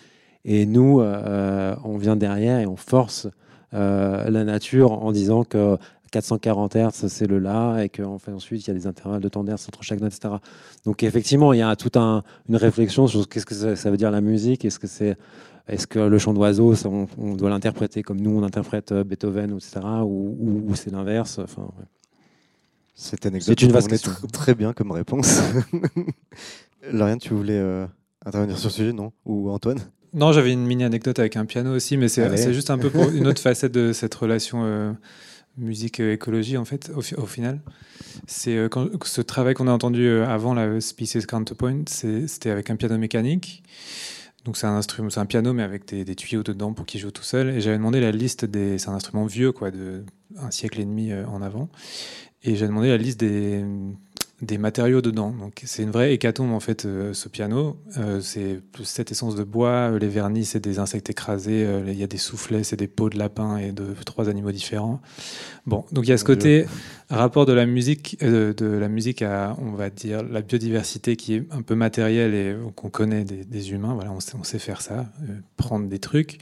[0.44, 3.26] Et nous, on vient derrière et on force
[3.74, 5.76] la nature en disant que
[6.12, 9.28] 440 Hz, c'est le La, et qu'en fait, ensuite, il y a des intervalles de
[9.28, 10.34] temps d'hertz entre chaque note, etc.
[10.84, 13.96] Donc, effectivement, il y a toute un, une réflexion sur qu'est-ce que ça, ça veut
[13.96, 14.64] dire la musique.
[14.64, 15.16] Est-ce que c'est
[15.66, 19.56] est-ce que le chant d'oiseau, on, on doit l'interpréter comme nous, on interprète euh, Beethoven,
[19.56, 21.40] etc., ou, ou- ou c'est l'inverse?
[21.42, 21.84] Enfin, ouais.
[22.94, 24.12] Cette anecdote C'est une vaste question.
[24.12, 25.40] tr- très bien comme réponse.
[26.92, 27.86] Lauriane, tu voulais euh,
[28.24, 29.10] intervenir sur ce sujet, non?
[29.24, 29.78] Ou Antoine?
[30.14, 32.22] Non, j'avais une mini anecdote avec un piano aussi, mais c'est
[32.54, 34.92] juste un peu pour une autre facette de cette relation euh,
[35.58, 37.60] musique-écologie, en fait, au, fi- au final.
[38.26, 38.68] C'est euh,
[39.04, 43.62] ce travail qu'on a entendu euh, avant, la Species Counterpoint, c'était avec un piano mécanique.
[44.44, 47.00] Donc c'est un instrument, c'est un piano mais avec des, des tuyaux dedans pour qu'il
[47.00, 47.48] joue tout seul.
[47.48, 50.04] Et j'avais demandé la liste des, c'est un instrument vieux quoi, de
[50.38, 51.70] un siècle et demi euh, en avant.
[52.42, 53.64] Et j'ai demandé la liste des,
[54.42, 55.30] des matériaux dedans.
[55.30, 57.76] Donc c'est une vraie hécatombe en fait euh, ce piano.
[57.98, 61.84] Euh, c'est plus cette essence de bois, euh, les vernis c'est des insectes écrasés, euh,
[61.86, 65.00] il y a des soufflets, c'est des peaux de lapin et de trois animaux différents.
[65.66, 66.66] Bon, donc il y a ce côté
[67.08, 71.46] rapport de la musique, de la musique à on va dire la biodiversité qui est
[71.50, 73.94] un peu matérielle et qu'on connaît des, des humains.
[73.94, 75.06] Voilà, on sait, on sait faire ça,
[75.56, 76.38] prendre des trucs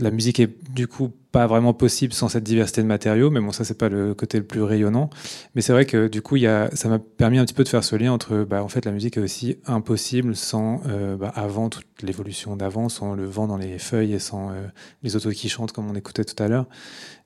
[0.00, 3.52] la musique est du coup pas vraiment possible sans cette diversité de matériaux, mais bon,
[3.52, 5.08] ça c'est pas le côté le plus rayonnant.
[5.54, 7.68] Mais c'est vrai que du coup, y a, ça m'a permis un petit peu de
[7.68, 11.32] faire ce lien entre, bah, en fait, la musique est aussi impossible sans, euh, bah,
[11.34, 14.66] avant toute l'évolution d'avant, sans le vent dans les feuilles et sans euh,
[15.02, 16.66] les autos qui chantent comme on écoutait tout à l'heure.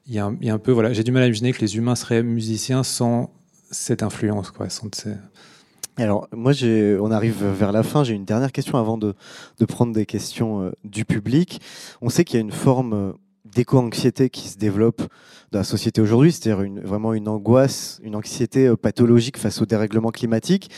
[0.06, 2.22] Il y, a un, peu, voilà, j'ai du mal à imaginer que les humains seraient
[2.22, 3.34] musiciens sans
[3.72, 4.88] cette influence, quoi, sans
[5.98, 6.52] Alors, moi,
[7.00, 8.04] on arrive vers la fin.
[8.04, 9.14] J'ai une dernière question avant de,
[9.66, 11.60] prendre des questions euh, du public.
[12.02, 13.12] On sait qu'il y a une forme euh,
[13.46, 15.00] d'éco-anxiété qui se développe
[15.52, 20.10] dans la société aujourd'hui, c'est-à-dire vraiment une angoisse, une anxiété euh, pathologique face au dérèglement
[20.10, 20.70] climatique.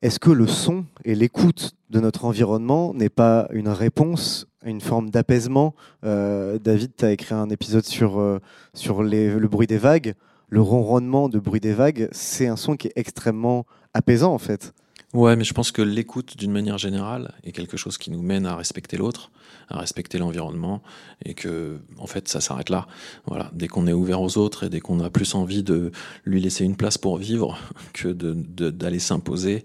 [0.00, 5.10] Est-ce que le son et l'écoute de notre environnement n'est pas une réponse une forme
[5.10, 5.74] d'apaisement?
[6.02, 8.40] David, tu as écrit un épisode sur,
[8.74, 10.14] sur le bruit des vagues.
[10.52, 14.74] Le ronronnement de bruit des vagues, c'est un son qui est extrêmement apaisant en fait.
[15.14, 18.44] Ouais, mais je pense que l'écoute, d'une manière générale, est quelque chose qui nous mène
[18.44, 19.30] à respecter l'autre,
[19.70, 20.82] à respecter l'environnement,
[21.24, 22.86] et que, en fait, ça s'arrête là.
[23.24, 25.90] Voilà, dès qu'on est ouvert aux autres et dès qu'on a plus envie de
[26.26, 27.58] lui laisser une place pour vivre
[27.94, 29.64] que d'aller s'imposer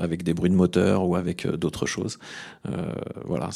[0.00, 2.18] avec des bruits de moteur ou avec euh, d'autres choses,
[2.66, 2.94] euh,
[3.26, 3.50] voilà,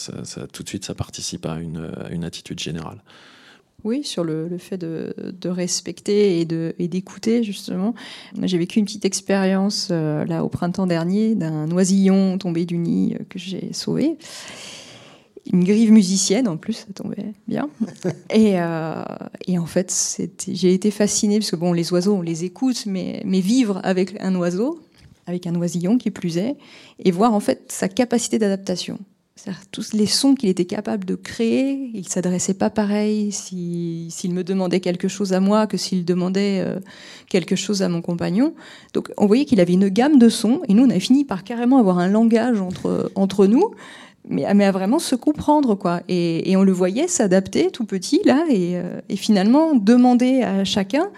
[0.53, 3.03] tout de suite, ça participe à une attitude générale.
[3.85, 7.95] Oui, sur le, le fait de, de respecter et de- et d'écouter, justement.
[8.43, 13.15] J'ai vécu une petite expérience euh, là au printemps dernier d'un oisillon tombé du nid
[13.19, 14.17] euh, que j'ai sauvé.
[15.53, 17.69] Une grive musicienne en plus, ça tombait bien.
[18.31, 19.03] Et, euh,
[19.49, 22.85] et en fait, c'était- j'ai été fascinée parce que bon, les oiseaux, on les écoute,
[22.87, 24.81] mais, mais vivre avec un oiseau,
[25.27, 26.57] avec un oisillon qui plus est,
[27.01, 28.99] et voir en fait sa capacité d'adaptation.
[29.73, 34.45] Tous les sons qu'il était capable de créer, il s'adressait pas pareil si- s'il me
[34.45, 36.79] demandait quelque chose à moi que s'il demandait euh,
[37.29, 38.55] quelque chose à mon compagnon.
[38.93, 41.43] Donc on voyait qu'il avait une gamme de sons et nous on a fini par
[41.45, 43.73] carrément avoir un langage entre, entre nous,
[44.29, 46.03] mais, mais à vraiment se comprendre quoi.
[46.09, 50.65] Et, et on le voyait s'adapter tout petit là et, euh, et finalement demander à
[50.65, 51.09] chacun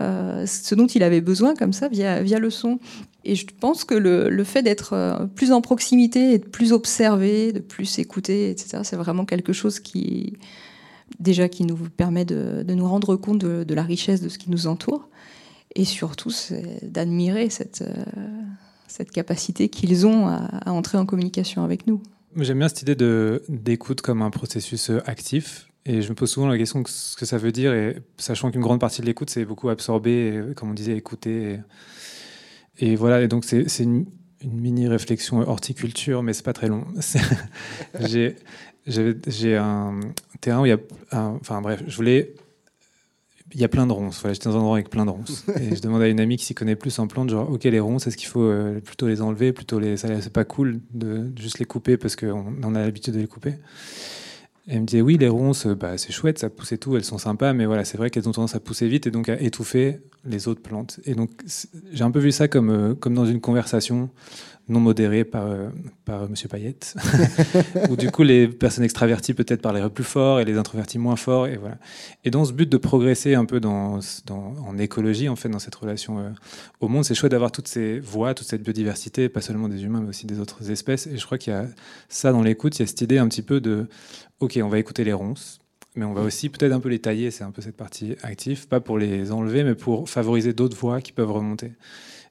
[0.00, 2.78] euh, ce dont il avait besoin comme ça via, via le son.
[3.24, 6.72] Et je pense que le, le fait d'être euh, plus en proximité et de plus
[6.72, 10.34] observer, de plus écouter, etc., c'est vraiment quelque chose qui,
[11.20, 14.50] déjà, qui nous permet de, de nous rendre compte de, la richesse de ce qui
[14.50, 15.08] nous entoure.
[15.74, 16.32] Et surtout,
[16.82, 18.22] d'admirer cette, euh,
[18.88, 22.02] cette capacité qu'ils ont à, à entrer en communication avec nous.
[22.36, 22.96] J'aime bien cette idée
[23.48, 25.67] d'écoute comme un processus actif.
[25.88, 28.50] Et je me pose souvent la question de ce que ça veut dire, et sachant
[28.50, 31.58] qu'une grande partie de l'écoute, c'est beaucoup absorber, et, comme on disait, écouter.
[32.78, 34.04] Et, et voilà, et donc c'est une,
[34.42, 36.84] une mini réflexion horticulture, mais c'est pas très long.
[38.86, 39.98] J'ai un
[40.40, 40.78] terrain où il y a.
[41.12, 42.34] un- enfin bref, je voulais
[43.54, 44.20] il y a plein de ronces.
[44.20, 45.46] Voilà, J'étais dans un endroit avec plein de ronces.
[45.60, 47.80] et je demandais à une amie qui s'y connaît plus en plantes, genre, ok, les
[47.80, 51.32] ronces, est-ce qu'il faut euh, plutôt les enlever, plutôt les, ça c'est pas cool de
[51.38, 53.54] juste les couper parce qu'on on a l'habitude de les couper.
[54.68, 57.16] Elle me disait oui, les ronces, bah, c'est chouette, ça pousse et tout, elles sont
[57.16, 60.00] sympas, mais voilà, c'est vrai qu'elles ont tendance à pousser vite et donc à étouffer
[60.28, 61.00] les autres plantes.
[61.04, 61.30] Et donc
[61.92, 64.10] j'ai un peu vu ça comme, euh, comme dans une conversation
[64.68, 65.68] non modérée par, euh,
[66.04, 66.94] par Monsieur Payette,
[67.90, 71.46] où du coup les personnes extraverties peut-être parleraient plus fort et les introvertis moins fort.
[71.46, 71.78] Et, voilà.
[72.24, 73.98] et dans ce but de progresser un peu dans
[74.30, 76.34] en écologie, en fait, dans cette relation
[76.80, 80.02] au monde, c'est chouette d'avoir toutes ces voix, toute cette biodiversité, pas seulement des humains,
[80.02, 81.06] mais aussi des autres espèces.
[81.06, 81.66] Et je crois qu'il y a
[82.08, 83.88] ça dans l'écoute, il y a cette idée un petit peu de
[84.40, 85.60] ok, on va écouter les ronces,
[85.98, 88.68] mais on va aussi peut-être un peu les tailler, c'est un peu cette partie active,
[88.68, 91.72] pas pour les enlever, mais pour favoriser d'autres voix qui peuvent remonter.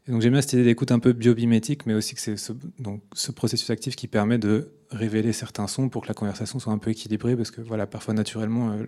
[0.08, 2.54] Et donc j'aime bien cette idée d'écoute un peu biobimétique, mais aussi que c'est ce,
[2.80, 6.72] donc, ce processus actif qui permet de révéler certains sons pour que la conversation soit
[6.72, 8.86] un peu équilibrée, parce que voilà, parfois naturellement, euh,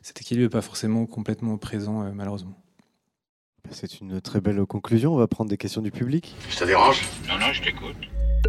[0.00, 2.58] cet équilibre n'est pas forcément complètement présent, euh, malheureusement.
[3.70, 5.14] C'est une très belle conclusion.
[5.14, 6.34] On va prendre des questions du public.
[6.50, 7.02] Ça dérange?
[7.28, 7.96] Non, non, je t'écoute.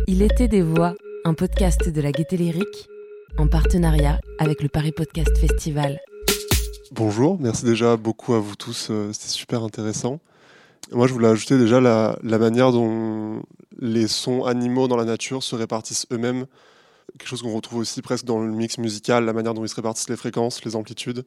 [0.08, 2.90] Il était des voix, un podcast de la Gaieté Lyrique
[3.38, 6.00] en partenariat avec le Paris Podcast Festival.
[6.92, 10.20] Bonjour, merci déjà beaucoup à vous tous, euh, c'était super intéressant.
[10.92, 13.42] Moi, je voulais ajouter déjà la, manière dont
[13.80, 16.46] les sons animaux dans la nature se répartissent eux-mêmes,
[17.18, 19.76] quelque chose qu'on retrouve aussi presque dans le mix musical, la manière dont ils se
[19.76, 21.26] répartissent les fréquences, les amplitudes,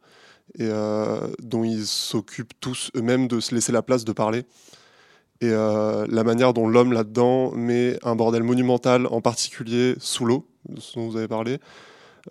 [0.58, 4.44] et euh, dont ils s'occupent tous eux-mêmes de se laisser la place de parler.
[5.40, 10.48] Et euh, la manière dont l'homme là-dedans met un bordel monumental, en particulier sous l'eau,
[10.68, 11.58] dont vous avez parlé,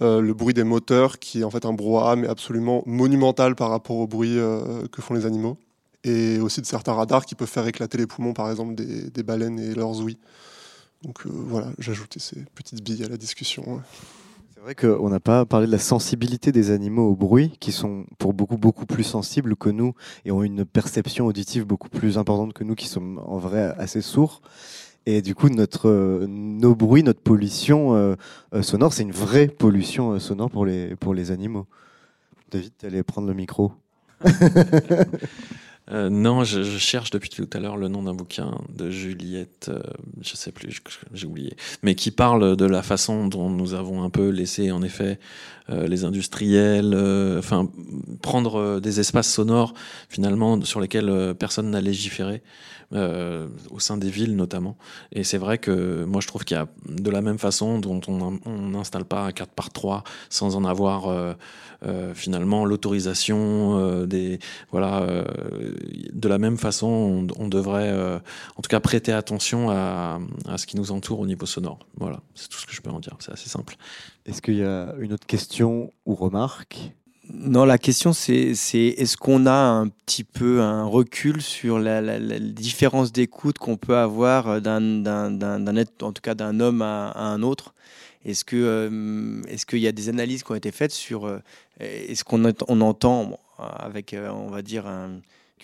[0.01, 3.69] euh, le bruit des moteurs, qui est en fait un brouhaha, mais absolument monumental par
[3.69, 5.57] rapport au bruit euh, que font les animaux.
[6.03, 9.59] Et aussi de certains radars qui peuvent faire éclater les poumons, par exemple, des, baleines
[9.59, 10.17] et leurs ouïes.
[11.03, 13.81] Donc euh, voilà, j'ajoutais ces petites billes à la discussion.
[14.53, 18.05] C'est vrai qu'on n'a pas parlé de la sensibilité des animaux au bruit, qui sont
[18.17, 19.93] pour beaucoup beaucoup plus sensibles que nous
[20.25, 24.01] et ont une perception auditive beaucoup plus importante que nous, qui sommes en vrai assez
[24.01, 24.41] sourds.
[25.09, 28.15] Et du coup, notre, euh, nos bruits, notre pollution euh,
[28.53, 31.65] euh, sonore, c'est une vraie pollution sonore pour les, pour les animaux.
[32.51, 33.71] David, tu allais prendre le micro.
[35.91, 39.71] non, je, cherche depuis tout à l'heure le nom d'un bouquin de Juliette,
[40.21, 40.81] je sais plus,
[41.13, 44.81] j'ai oublié, mais qui parle de la façon dont nous avons un peu laissé en
[44.81, 45.19] effet
[45.69, 46.95] les industriels,
[47.37, 47.69] enfin
[48.21, 49.73] prendre des espaces sonores
[50.09, 52.41] finalement sur lesquels personne n'a légiféré.
[52.93, 54.77] Euh, au sein des villes notamment.
[55.11, 57.99] Et c'est vrai que moi je trouve qu'il y a de la même façon dont
[58.07, 61.33] on n'installe pas un 4 par 3 sans en avoir euh,
[61.85, 64.39] euh, finalement l'autorisation des
[64.71, 65.05] voilà
[66.13, 67.91] de la même façon on, devrait
[68.55, 71.79] en tout cas prêter attention à, à, ce qui nous entoure au niveau sonore.
[71.97, 73.15] Voilà, c'est tout ce que je peux en dire.
[73.19, 73.75] C'est assez simple.
[74.25, 76.91] Est-ce qu'il y a une autre question ou remarque?
[77.33, 83.11] Non, la question c'est est-ce qu'on a un petit peu un recul sur la, différence
[83.11, 87.73] d'écoute qu'on peut avoir d'un être, en tout cas d'un homme à, un autre?
[88.23, 91.39] Est-ce que euh, est-ce qu'il y a des analyses qui ont été faites sur euh,
[91.79, 94.85] est-ce qu'on on entend avec euh, on va dire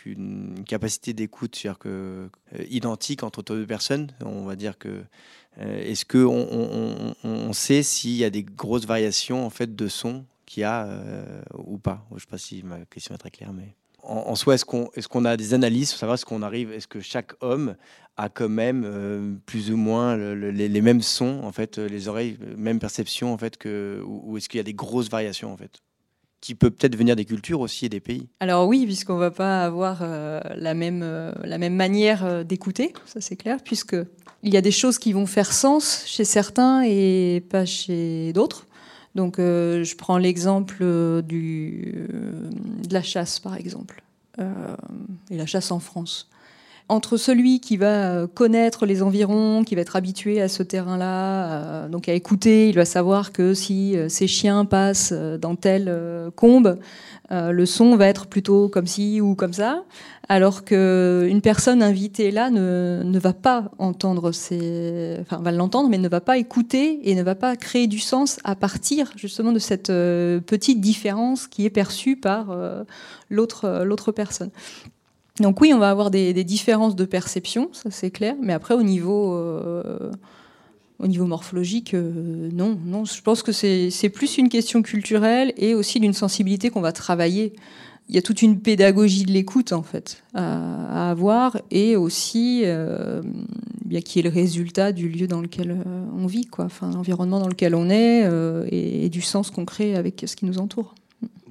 [0.06, 2.30] une capacité d'écoute que
[2.70, 5.04] identique entre deux personnes On va dire que
[5.60, 10.62] est-ce que on, sait s'il y a des grosses variations en fait de son qu'il
[10.62, 12.06] y a euh, ou pas?
[12.12, 14.66] Je ne sais pas si ma question est très claire, mais en, soi, est-ce
[15.08, 17.76] qu'on a des analyses pour savoir ce qu'on arrive, est-ce que chaque homme
[18.18, 22.38] a quand même euh, plus ou moins les, mêmes sons, en fait, euh, les oreilles,
[22.58, 25.80] même perception, en fait, que, ou, est-ce qu'il y a des grosses variations, en fait?
[26.44, 28.28] Qui peut peut-être venir des cultures aussi et des pays.
[28.42, 31.06] Alors oui, puisqu'on va pas avoir la, même,
[31.42, 33.96] la même manière d'écouter, ça c'est clair, puisque
[34.44, 38.68] il y a des choses qui vont faire sens chez certains et pas chez d'autres.
[39.16, 44.04] Donc, euh, je prends l'exemple euh, de la chasse, par exemple,
[44.40, 44.76] euh,
[45.30, 46.30] et la chasse en France.
[46.90, 52.10] Entre celui qui va connaître les environs, qui va être habitué à ce terrain-là, donc
[52.10, 55.92] à écouter, il va savoir que si ses chiens passent dans telle
[56.36, 56.78] combe,
[57.32, 59.84] le son va être plutôt comme ci ou comme ça
[60.30, 66.08] alors qu'une personne invitée là ne, va pas entendre ces, enfin va l'entendre, mais ne
[66.08, 69.90] va pas écouter et ne va pas créer du sens à partir justement de cette
[69.90, 72.84] euh, petite différence qui est perçue par euh,
[73.30, 74.52] l'autre personne.
[75.40, 78.84] Donc oui, on va avoir des, différences de perception, ça c'est clair, mais après au
[78.84, 80.12] niveau euh,
[81.00, 83.04] morphologique, non, non.
[83.06, 87.54] Je pense que c'est plus une question culturelle et aussi d'une sensibilité qu'on va travailler.
[88.10, 93.22] Il y a toute une pédagogie de l'écoute en fait à, avoir et aussi euh,
[93.86, 96.68] bien qui est le résultat du lieu dans lequel euh, on vit quoi.
[96.82, 100.60] L'environnement dans lequel on est euh, et, du sens qu'on crée avec ce qui nous
[100.60, 100.96] entoure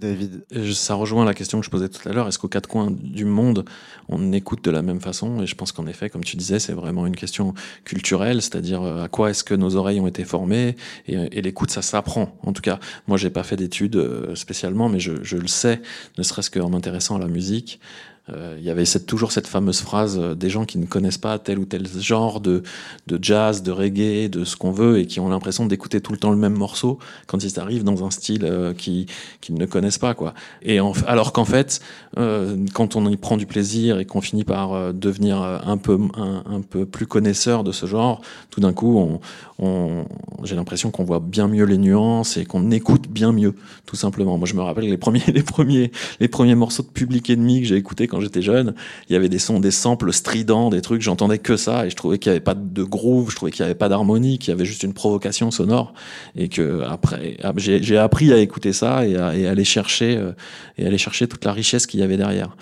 [0.03, 0.45] David
[0.75, 2.29] Ça rejoint la question que je posais tout à l'heure.
[2.29, 3.65] Est-ce qu'aux quatre coins du monde,
[4.09, 5.43] on écoute de la même façon?
[5.43, 9.05] Et je pense qu'en effet, comme tu disais, c'est vraiment une question culturelle, c'est-à-dire euh,
[9.05, 10.77] à quoi est-ce que nos oreilles ont été formées?
[11.07, 12.37] Et, et l'écoute, ça s'apprend.
[12.43, 15.81] En tout cas, moi, j'ai pas fait d'études euh, spécialement, mais je, je le sais,
[16.19, 17.81] ne serait-ce qu'en m'intéressant à la musique.
[18.29, 21.19] Euh, il y avait cette, toujours cette fameuse phrase euh, des gens qui ne connaissent
[21.19, 22.63] pas tel ou tel genre de,
[23.09, 26.19] de jazz, de reggae, de ce qu'on veut, et qui ont l'impression d'écouter tout le
[26.19, 29.07] temps le même morceau quand ils arrivent dans un style euh, qui
[29.41, 30.15] qu'ils ne connaissent pas.
[30.15, 30.35] quoi.
[30.63, 31.81] Et en, alors qu'en fait,
[32.19, 35.99] euh, quand on y prend du plaisir et qu'on finit par euh, devenir un peu,
[36.17, 38.21] un, un, peu plus connaisseur de ce genre,
[38.51, 39.21] tout d'un coup, on,
[39.59, 40.05] on,
[40.45, 43.55] j'ai l'impression qu'on voit bien mieux les nuances et qu'on écoute bien mieux,
[43.87, 44.39] tout simplement.
[44.39, 47.67] Moi, je me rappelle les premiers, les premiers, les premiers morceaux de Public Enemy que
[47.67, 48.75] j'ai écoutés quand j'étais jeune,
[49.09, 51.97] il y avait des sons, des samples stridents, des trucs, j'entendais que ça et je
[51.97, 54.51] trouvais qu'il n'y avait pas de groove, je trouvais qu'il n'y avait pas d'harmonie, qu'il
[54.51, 55.95] y avait juste une provocation sonore
[56.37, 60.33] et que après, ah, j'ai appris à écouter ça et à, et aller chercher euh,
[60.77, 62.55] et aller chercher toute la richesse qu'il y avait derrière.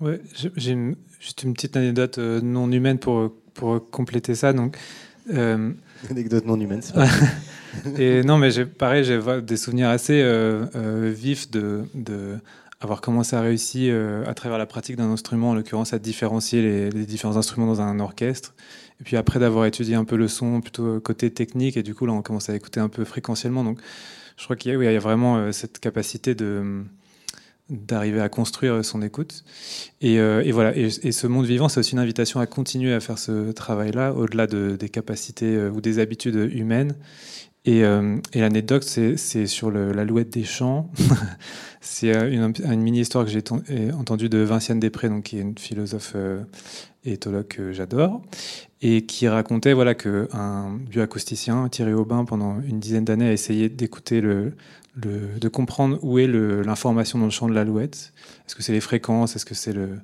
[0.00, 0.20] Ouais,
[0.56, 4.52] j'ai une, juste une petite anecdote euh, non humaine pour, pour compléter ça.
[4.52, 4.78] Donc,
[5.34, 5.72] euh,
[6.08, 6.94] anecdote non humaine, c'est
[7.98, 12.38] Et non, mais pareil, j'ai des souvenirs assez euh, euh, vifs de, de,
[12.80, 16.90] avoir commencé à réussir euh, à travers la pratique d'un instrument, en l'occurrence à différencier
[16.90, 18.54] les, différents instruments dans un orchestre.
[19.00, 22.06] Et puis après d'avoir étudié un peu le son plutôt côté technique, et du coup
[22.06, 23.64] là on commence à écouter un peu fréquentiellement.
[23.64, 23.80] Donc
[24.36, 26.34] je crois qu'il y, a vraiment euh, cette capacité
[27.70, 29.44] d'arriver à construire son écoute.
[30.00, 30.76] Et, euh, voilà.
[30.76, 34.46] Et, ce monde vivant, c'est aussi une invitation à continuer à faire ce travail-là, au-delà
[34.46, 36.94] de, des capacités euh, ou des habitudes humaines.
[37.64, 40.90] Et, euh, et l'anecdote, c'est sur l'alouette des champs.
[41.80, 43.42] c'est euh, une, mini-histoire que j'ai
[43.92, 46.42] entendue de Vinciane Després, donc, qui est une philosophe euh,
[47.04, 48.22] et éthologue que j'adore,
[48.82, 54.20] et qui racontait voilà, qu'un bioacousticien, Thierry Aubin, pendant une dizaine d'années, a essayé d'écouter
[54.20, 54.52] le,
[54.96, 58.12] de comprendre où est l'information dans le champ de l'alouette.
[58.46, 59.36] Est-ce que c'est les fréquences?
[59.36, 60.00] Est-ce que c'est le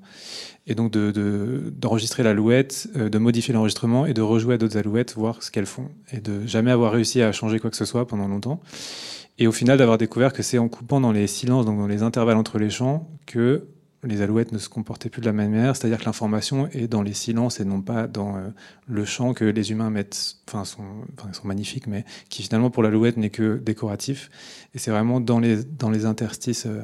[0.66, 4.78] et donc d'enregistrer de, de, l'alouette, euh, de modifier l'enregistrement et de rejouer à d'autres
[4.78, 7.84] alouettes, voir ce qu'elles font, et de jamais avoir réussi à changer quoi que ce
[7.84, 8.60] soit pendant longtemps.
[9.38, 12.02] Et au final, d'avoir découvert que c'est en coupant dans les silences, donc dans les
[12.02, 13.66] intervalles entre les chants, que
[14.04, 17.02] les alouettes ne se comportaient plus de la même manière, c'est-à-dire que l'information est dans
[17.02, 18.48] les silences et non pas dans euh,
[18.86, 20.84] le chant que les humains mettent, enfin sont,
[21.32, 24.30] sont magnifiques, mais qui finalement pour l'alouette n'est que décoratif.
[24.74, 26.66] Et c'est vraiment dans les, dans les interstices.
[26.66, 26.82] Euh,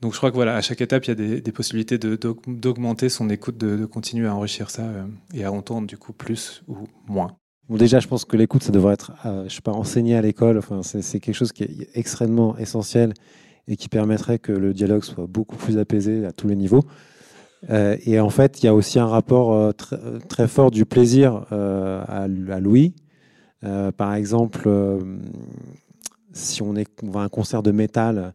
[0.00, 3.28] donc je crois que voilà, à chaque étape, il y a des, possibilités d'augmenter son
[3.30, 7.36] écoute, de, continuer à enrichir ça euh, et à entendre du coup plus ou moins.
[7.68, 10.22] Bon, déjà, je pense que l'écoute, ça devrait être, euh, je sais pas, enseigné à
[10.22, 10.56] l'école.
[10.56, 13.12] Enfin, c'est quelque chose qui est extrêmement essentiel
[13.66, 16.84] et qui permettrait que le dialogue soit beaucoup plus apaisé à tous les niveaux.
[17.70, 19.72] Euh, et en fait, il y a aussi un rapport euh,
[20.28, 22.94] très, fort du plaisir à, à Louis.
[23.64, 24.68] Euh, par exemple,
[26.32, 28.32] si on, on va à un concert de métal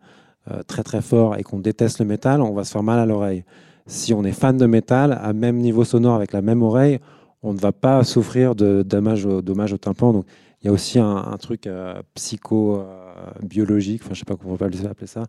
[0.67, 3.43] très très fort et qu'on déteste le métal, on va se faire mal à l'oreille.
[3.85, 6.99] Si on est fan de métal, à même niveau sonore, avec la même oreille,
[7.43, 10.13] on ne va pas souffrir de dommages au, dommage au tympan.
[10.13, 10.25] Donc,
[10.61, 14.55] il y a aussi un, truc euh, psycho-biologique, enfin, je ne sais pas comment on
[14.55, 15.25] va appeler ça,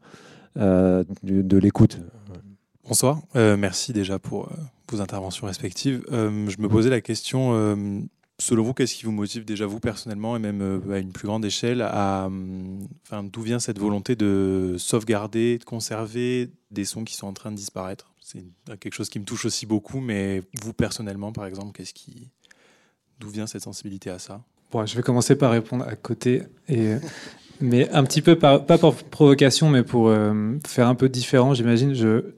[0.57, 1.99] euh, de, de l'écoute.
[2.87, 4.49] Bonsoir, euh, merci déjà pour
[4.93, 6.05] vos interventions respectives.
[6.11, 7.77] je me posais la question,
[8.39, 11.45] selon vous, qu'est-ce qui vous motive déjà vous personnellement et même à une plus grande
[11.45, 12.28] échelle à,
[13.07, 17.51] enfin, d'où vient cette volonté de sauvegarder, de conserver des sons qui sont en train
[17.51, 18.12] de disparaître?
[18.20, 18.45] C'est
[18.80, 22.30] quelque chose qui me touche aussi beaucoup, mais vous personnellement, par exemple, qu'est-ce qui,
[23.20, 24.43] d'où vient cette sensibilité à ça?
[24.72, 26.43] Bon, je vais commencer par répondre à côté,
[27.61, 31.95] mais un petit peu, pas pour provocation, mais pour euh, faire un peu différent, j'imagine.
[31.95, 32.35] Je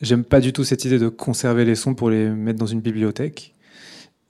[0.00, 2.80] j'aime pas du tout cette idée de conserver les sons pour les mettre dans une
[2.80, 3.54] bibliothèque.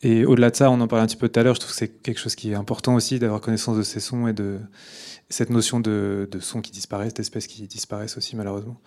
[0.04, 1.72] Et au-delà de ça, on en parlait un petit peu tout à l'heure, je trouve
[1.72, 4.58] que c'est quelque chose qui est important aussi, d'avoir connaissance de ces sons et de
[5.30, 8.78] cette notion de, sons qui disparaissent, d'espèces qui disparaissent aussi malheureusement.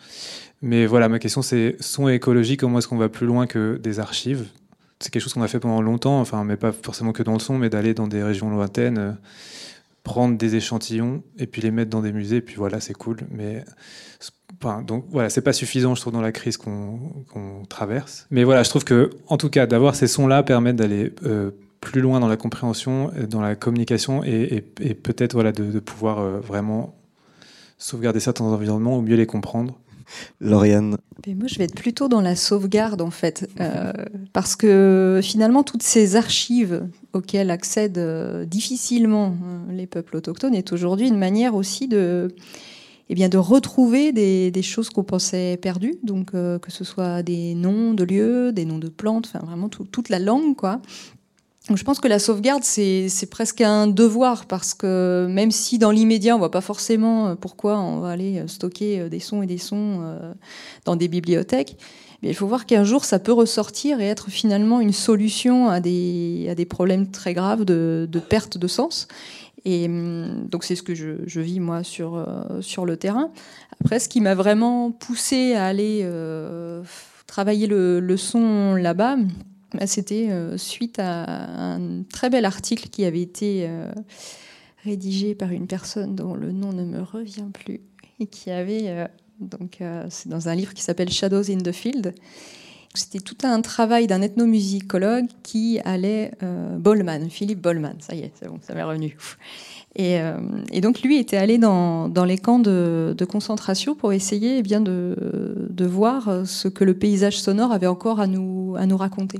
[0.61, 3.77] Mais voilà, ma question c'est son et écologie, comment est-ce qu'on va plus loin que
[3.81, 4.45] des archives?
[4.99, 7.39] C'est quelque chose qu'on a fait pendant longtemps, enfin, mais pas forcément que dans le
[7.39, 9.11] son, mais d'aller dans des régions lointaines, euh,
[10.03, 13.17] prendre des échantillons et puis les mettre dans des musées, et puis voilà, c'est cool.
[13.31, 13.65] Mais
[14.61, 16.99] enfin, donc voilà, c'est pas suffisant, je trouve, dans la crise qu'on
[17.31, 18.27] qu traverse.
[18.31, 21.51] Mais voilà, je trouve que, en tout cas, d'avoir ces sons-là permet d'aller euh,
[21.81, 25.79] plus loin dans la compréhension, dans la communication, et, et, et peut-être voilà, de, de
[25.79, 26.95] pouvoir euh, vraiment
[27.77, 29.79] sauvegarder certains environnements ou mieux les comprendre.
[30.39, 33.91] Lauriane Mais Moi, je vais être plutôt dans la sauvegarde, en fait, euh,
[34.33, 40.71] parce que finalement, toutes ces archives auxquelles accèdent euh, difficilement hein, les peuples autochtones est
[40.73, 42.33] aujourd'hui une manière aussi de,
[43.09, 47.55] eh bien, de retrouver des, choses qu'on pensait perdues, donc euh, que ce soit des
[47.55, 50.81] noms de lieux, des noms de plantes, enfin vraiment tout, toute la langue, quoi.
[51.73, 56.35] je pense que la sauvegarde, c'est presque un devoir parce que même si dans l'immédiat,
[56.35, 60.01] on voit pas forcément pourquoi on va aller stocker des sons et des sons
[60.85, 61.77] dans des bibliothèques,
[62.23, 66.47] il faut voir qu'un jour, ça peut ressortir et être finalement une solution à des,
[66.49, 69.07] à des problèmes très graves de, de perte de sens.
[69.69, 73.31] Et hum, donc c'est ce que je, vis moi sur, euh, sur le terrain.
[73.81, 76.81] Après, ce qui m'a vraiment poussé à aller euh,
[77.27, 79.17] travailler le, son là-bas,
[79.73, 83.69] bah, c'était euh, suite à un très bel article qui avait été
[84.85, 87.81] rédigé par une personne dont le nom ne me revient plus
[88.21, 89.09] et qui avait
[89.41, 92.15] donc, c'est dans un livre qui s'appelle Shadows in the Field.
[92.93, 98.31] C'était tout un travail d'un ethnomusicologue qui allait, euh, Bollman, Philippe Bollman, ça y est,
[98.39, 99.15] c'est bon, ça m'est revenu.
[99.95, 100.37] Et, euh,
[100.81, 106.45] donc lui était allé dans, les camps de, concentration pour essayer eh bien, de, voir
[106.45, 109.39] ce que le paysage sonore avait encore à nous, raconter.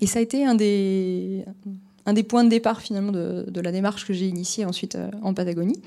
[0.00, 1.44] Et ça a été un des,
[2.28, 5.80] points de départ finalement de, la démarche que j'ai initiée ensuite en Patagonie.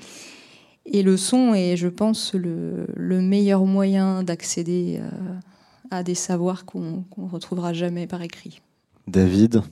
[0.86, 5.08] Et le son est, je pense, le, le meilleur moyen d'accéder euh,
[5.90, 8.60] à, des savoirs qu'on ne retrouvera jamais par écrit.
[9.06, 9.62] David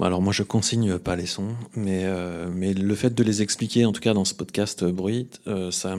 [0.00, 3.84] alors moi je consigne pas les sons, mais, euh, mais le fait de les expliquer,
[3.84, 5.96] en tout cas dans ce podcast euh, bruit, euh, ça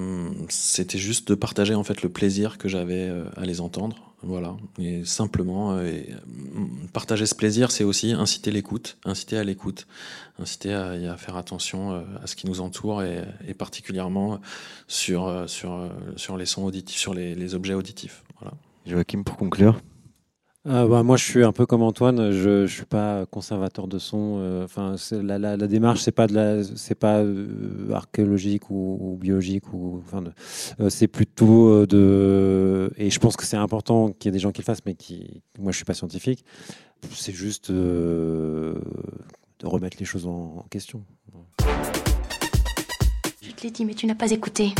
[0.50, 4.14] c'était juste de partager en fait le plaisir que j'avais euh, à les entendre.
[4.26, 6.08] Voilà, et simplement et,
[6.94, 9.86] partager ce plaisir, c'est aussi inciter l'écoute, inciter à l'écoute,
[10.40, 14.40] inciter à, à, faire attention à ce qui nous entoure et, et particulièrement
[14.88, 18.23] sur, sur, sur les sons auditifs, sur les, les objets auditifs.
[18.86, 19.80] Joachim, pour conclure
[20.66, 22.32] euh, bah, moi, je suis un peu comme Antoine.
[22.32, 24.38] Je, ne suis pas conservateur de son.
[24.40, 28.98] Euh, enfin, la, la, la, démarche, c'est pas de la, c'est pas euh, archéologique ou,
[29.02, 30.24] ou, biologique ou, enfin,
[30.80, 32.94] euh, c'est plutôt euh, de.
[32.96, 34.96] Et je pense que c'est important qu'il y ait des gens qui le fassent, mais
[34.96, 36.46] qui, moi, je suis pas scientifique.
[37.12, 38.78] C'est juste de
[39.64, 41.04] remettre les choses en, en question.
[43.42, 44.74] Je te l'ai dit, mais tu n'as pas écouté.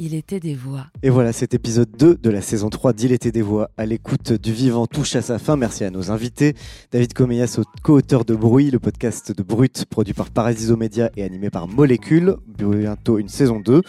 [0.00, 0.86] Il était des voix.
[1.02, 4.32] Et voilà, cet épisode 2 de la saison 3 d'Il était des voix à l'écoute
[4.32, 5.56] du vivant touche à sa fin.
[5.56, 6.54] Merci à nos invités.
[6.92, 11.50] David Comeyas, co-auteur de Bruit, le podcast de Brut, produit par Paradiso Media et animé
[11.50, 12.36] par Molécule.
[12.46, 13.82] Bientôt une saison 2.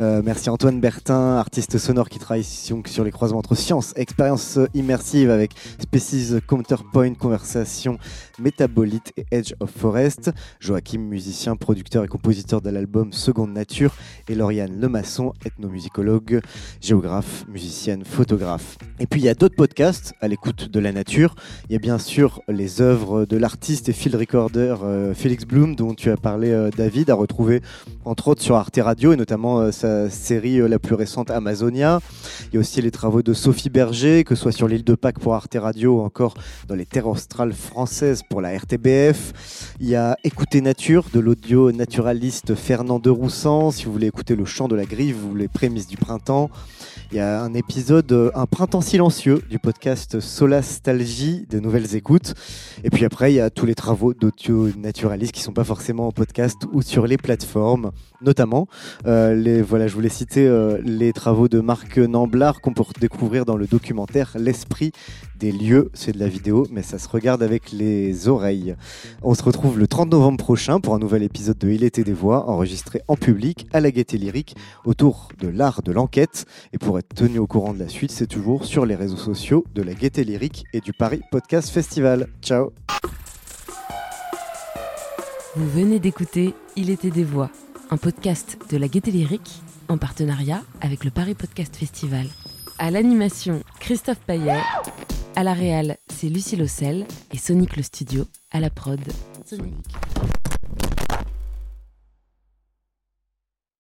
[0.00, 5.28] Euh, merci Antoine Bertin, artiste sonore qui travaille sur les croisements entre science, expérience immersive
[5.28, 7.98] avec Species Counterpoint, conversation
[8.38, 10.30] métabolite et Edge of Forest.
[10.60, 13.94] Joachim, musicien, producteur et compositeur de l'album Seconde Nature.
[14.28, 16.40] Et Lauriane Lemasson, ethnomusicologue,
[16.80, 18.78] géographe, musicienne, photographe.
[19.00, 21.34] Et puis il y a d'autres podcasts à l'écoute de la nature.
[21.68, 25.74] Il y a bien sûr les œuvres de l'artiste et field recorder euh, Félix Bloom
[25.74, 27.62] dont tu as parlé euh, David, à retrouver
[28.04, 32.00] entre autres sur Arte Radio et notamment euh, sa série la plus récente Amazonia.
[32.48, 34.94] Il y a aussi les travaux de Sophie Berger, que ce soit sur l'île de
[34.94, 36.34] Pâques pour Arte Radio ou encore
[36.66, 39.76] dans les terres australes françaises pour la RTBF.
[39.80, 44.36] Il y a Écouter Nature de l'audio naturaliste Fernand de Roussan, si vous voulez écouter
[44.36, 46.50] le chant de la grive ou les prémices du printemps.
[47.10, 52.34] Il y a un épisode, un printemps silencieux du podcast Solastalgie de Nouvelles Écoutes.
[52.84, 56.08] Et puis après, il y a tous les travaux d'audio naturalistes qui sont pas forcément
[56.08, 58.68] en podcast ou sur les plateformes, notamment
[59.06, 63.56] euh, voilà, je voulais citer euh, les travaux de Marc Namblard qu'on peut découvrir dans
[63.56, 64.92] le documentaire L'esprit
[65.38, 65.90] des lieux.
[65.94, 68.74] C'est de la vidéo, mais ça se regarde avec les oreilles.
[69.22, 72.12] On se retrouve le 30 novembre prochain pour un nouvel épisode de Il était des
[72.12, 76.46] voix, enregistré en public à la Gaieté Lyrique autour de l'art de l'enquête.
[76.72, 79.64] Et pour être tenu au courant de la suite, c'est toujours sur les réseaux sociaux
[79.74, 82.28] de la Gaieté Lyrique et du Paris Podcast Festival.
[82.42, 82.72] Ciao
[85.56, 87.50] Vous venez d'écouter Il était des voix,
[87.90, 92.26] un podcast de la Gaieté Lyrique en partenariat avec le Paris Podcast Festival.
[92.78, 94.60] À l'animation, Christophe Payet.
[95.38, 98.98] À la réal, c'est Lucie Lossel et Sonic le Studio à la prod.
[99.46, 99.72] Sonic.